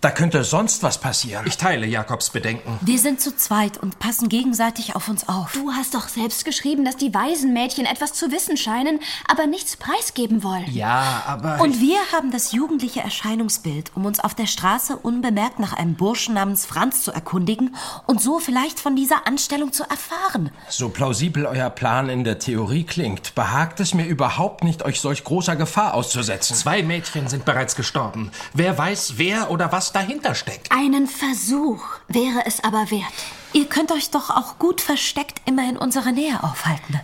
Da 0.00 0.10
könnte 0.10 0.44
sonst 0.44 0.82
was 0.82 0.98
passieren. 0.98 1.46
Ich 1.46 1.56
teile 1.56 1.86
Jakobs 1.86 2.30
Bedenken. 2.30 2.78
Wir 2.80 2.98
sind 2.98 3.20
zu 3.20 3.36
zweit 3.36 3.78
und 3.78 3.98
passen 3.98 4.28
gegenseitig 4.28 4.94
auf 4.94 5.08
uns 5.08 5.28
auf. 5.28 5.52
Du 5.52 5.72
hast 5.72 5.94
doch 5.94 6.08
selbst 6.08 6.44
geschrieben, 6.44 6.84
dass 6.84 6.96
die 6.96 7.12
Waisenmädchen 7.12 7.84
etwas 7.84 8.12
zu 8.12 8.30
wissen 8.30 8.56
scheinen, 8.56 9.00
aber 9.26 9.46
nichts 9.46 9.76
preisgeben 9.76 10.42
wollen. 10.42 10.70
Ja, 10.72 11.24
aber. 11.26 11.60
Und 11.60 11.80
wir 11.80 11.98
haben 12.12 12.30
das 12.30 12.52
jugendliche 12.52 13.00
Erscheinungsbild, 13.00 13.92
um 13.94 14.06
uns 14.06 14.20
auf 14.20 14.34
der 14.34 14.46
Straße 14.46 14.96
unbemerkt 14.96 15.58
nach 15.58 15.72
einem 15.72 15.94
Burschen 15.94 16.34
namens 16.34 16.64
Franz 16.64 17.02
zu 17.02 17.10
erkundigen 17.10 17.74
und 18.06 18.20
so 18.20 18.38
vielleicht 18.38 18.78
von 18.80 18.96
dieser 18.96 19.26
Anstellung 19.26 19.72
zu 19.72 19.84
erfahren. 19.84 20.50
So 20.68 20.88
plausibel 20.88 21.46
euer 21.46 21.70
Plan 21.70 22.08
in 22.08 22.24
der 22.24 22.38
Theorie 22.38 22.84
klingt, 22.84 23.34
behagt 23.34 23.80
es 23.80 23.94
mir 23.94 24.06
überhaupt 24.06 24.64
nicht, 24.64 24.84
euch 24.84 25.00
solch 25.00 25.24
großer 25.24 25.56
Gefahr 25.56 25.94
auszusetzen. 25.94 26.56
Zwei 26.56 26.82
Mädchen 26.82 27.28
sind 27.28 27.44
bereits 27.44 27.74
gestorben. 27.76 28.30
Wer 28.54 28.76
weiß, 28.76 29.14
wer 29.16 29.50
oder 29.58 29.72
was 29.72 29.90
dahinter 29.90 30.36
steckt. 30.36 30.70
Einen 30.70 31.08
Versuch 31.08 31.82
wäre 32.06 32.46
es 32.46 32.62
aber 32.62 32.92
wert. 32.92 33.12
Ihr 33.52 33.66
könnt 33.66 33.90
euch 33.90 34.08
doch 34.10 34.30
auch 34.30 34.60
gut 34.60 34.80
versteckt 34.80 35.40
immer 35.46 35.68
in 35.68 35.76
unserer 35.76 36.12
Nähe 36.12 36.44
aufhalten. 36.44 37.00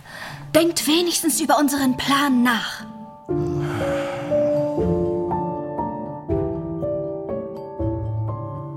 Denkt 0.55 0.87
wenigstens 0.87 1.41
über 1.41 1.59
unseren 1.59 1.97
Plan 1.97 2.43
nach. 2.43 2.85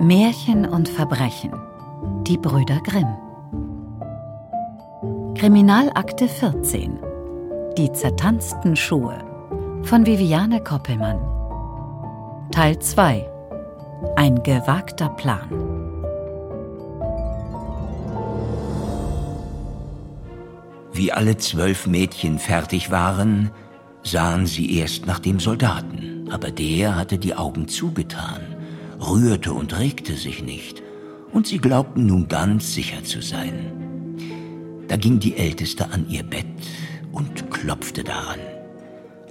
Märchen 0.00 0.66
und 0.66 0.88
Verbrechen. 0.88 1.52
Die 2.26 2.36
Brüder 2.36 2.80
Grimm. 2.80 3.14
Kriminalakte 5.36 6.26
14. 6.28 6.98
Die 7.76 7.92
zertanzten 7.92 8.74
Schuhe. 8.74 9.18
Von 9.84 10.04
Viviane 10.04 10.64
Koppelmann. 10.64 11.20
Teil 12.50 12.76
2. 12.80 13.37
Ein 14.14 14.44
gewagter 14.44 15.08
Plan. 15.08 15.48
Wie 20.92 21.12
alle 21.12 21.36
zwölf 21.38 21.88
Mädchen 21.88 22.38
fertig 22.38 22.92
waren, 22.92 23.50
sahen 24.04 24.46
sie 24.46 24.78
erst 24.78 25.06
nach 25.06 25.18
dem 25.18 25.40
Soldaten, 25.40 26.28
aber 26.30 26.52
der 26.52 26.94
hatte 26.94 27.18
die 27.18 27.34
Augen 27.34 27.66
zugetan, 27.66 28.40
rührte 29.00 29.52
und 29.52 29.76
regte 29.76 30.14
sich 30.14 30.44
nicht, 30.44 30.80
und 31.32 31.48
sie 31.48 31.58
glaubten 31.58 32.06
nun 32.06 32.28
ganz 32.28 32.74
sicher 32.74 33.02
zu 33.02 33.20
sein. 33.20 34.16
Da 34.86 34.96
ging 34.96 35.18
die 35.18 35.36
Älteste 35.36 35.90
an 35.90 36.08
ihr 36.08 36.22
Bett 36.22 36.46
und 37.10 37.50
klopfte 37.50 38.04
daran. 38.04 38.38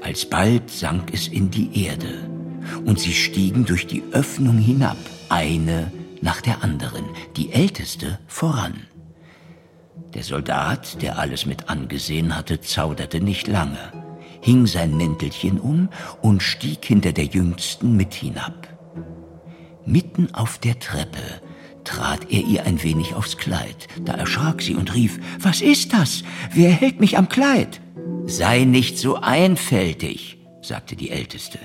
Alsbald 0.02 0.70
sank 0.70 1.14
es 1.14 1.30
in 1.30 1.52
die 1.52 1.86
Erde, 1.86 2.37
und 2.86 3.00
sie 3.00 3.14
stiegen 3.14 3.66
durch 3.66 3.88
die 3.88 4.04
Öffnung 4.12 4.58
hinab, 4.58 4.98
eine 5.30 5.92
nach 6.22 6.42
der 6.42 6.64
anderen, 6.64 7.06
die 7.36 7.52
Älteste 7.52 8.20
voran. 8.28 8.88
Der 10.14 10.24
Soldat, 10.24 11.02
der 11.02 11.20
alles 11.20 11.46
mit 11.46 11.70
angesehen 11.70 12.36
hatte, 12.36 12.62
zauderte 12.62 13.22
nicht 13.22 13.48
lange, 13.48 13.78
hing 14.42 14.66
sein 14.66 14.96
Mäntelchen 14.96 15.60
um 15.60 15.90
und 16.22 16.42
stieg 16.42 16.86
hinter 16.86 17.12
der 17.12 17.26
Jüngsten 17.26 17.96
mit 17.96 18.14
hinab. 18.14 18.68
Mitten 19.86 20.34
auf 20.34 20.58
der 20.58 20.80
Treppe 20.80 21.42
trat 21.84 22.30
er 22.30 22.42
ihr 22.42 22.66
ein 22.66 22.84
wenig 22.84 23.16
aufs 23.16 23.38
Kleid. 23.38 23.88
Da 24.04 24.14
erschrak 24.14 24.62
sie 24.62 24.76
und 24.76 24.94
rief, 24.94 25.20
Was 25.40 25.62
ist 25.62 25.94
das? 25.94 26.24
Wer 26.52 26.72
hält 26.72 27.00
mich 27.00 27.18
am 27.18 27.30
Kleid? 27.30 27.82
Sei 28.26 28.66
nicht 28.66 28.98
so 28.98 29.16
einfältig, 29.16 30.37
sagte 30.68 30.96
die 30.96 31.10
Älteste. 31.10 31.60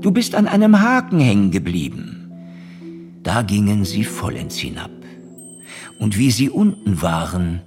Du 0.00 0.10
bist 0.10 0.34
an 0.34 0.46
einem 0.46 0.80
Haken 0.80 1.20
hängen 1.20 1.50
geblieben. 1.50 2.30
Da 3.22 3.42
gingen 3.42 3.84
sie 3.84 4.04
vollends 4.04 4.56
hinab. 4.56 4.90
Und 5.98 6.18
wie 6.18 6.30
sie 6.30 6.50
unten 6.50 7.02
waren, 7.02 7.62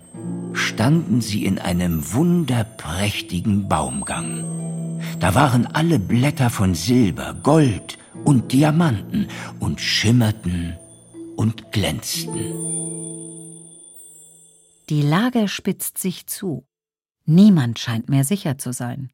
standen 0.53 1.21
sie 1.21 1.45
in 1.45 1.59
einem 1.59 2.13
wunderprächtigen 2.13 3.67
Baumgang. 3.67 4.99
Da 5.19 5.35
waren 5.35 5.65
alle 5.67 5.99
Blätter 5.99 6.49
von 6.49 6.75
Silber, 6.75 7.35
Gold 7.41 7.97
und 8.23 8.51
Diamanten 8.51 9.27
und 9.59 9.79
schimmerten 9.79 10.75
und 11.35 11.71
glänzten. 11.71 12.39
Die 14.89 15.01
Lage 15.01 15.47
spitzt 15.47 15.97
sich 15.97 16.27
zu. 16.27 16.67
Niemand 17.25 17.79
scheint 17.79 18.09
mehr 18.09 18.23
sicher 18.23 18.57
zu 18.57 18.71
sein. 18.71 19.09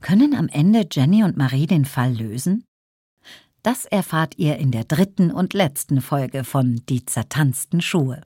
Können 0.00 0.34
am 0.34 0.48
Ende 0.48 0.86
Jenny 0.90 1.24
und 1.24 1.36
Marie 1.36 1.66
den 1.66 1.84
Fall 1.84 2.12
lösen? 2.14 2.64
Das 3.62 3.84
erfahrt 3.84 4.38
ihr 4.38 4.56
in 4.56 4.72
der 4.72 4.84
dritten 4.84 5.30
und 5.30 5.54
letzten 5.54 6.00
Folge 6.00 6.42
von 6.42 6.82
Die 6.88 7.04
zertanzten 7.06 7.80
Schuhe. 7.80 8.22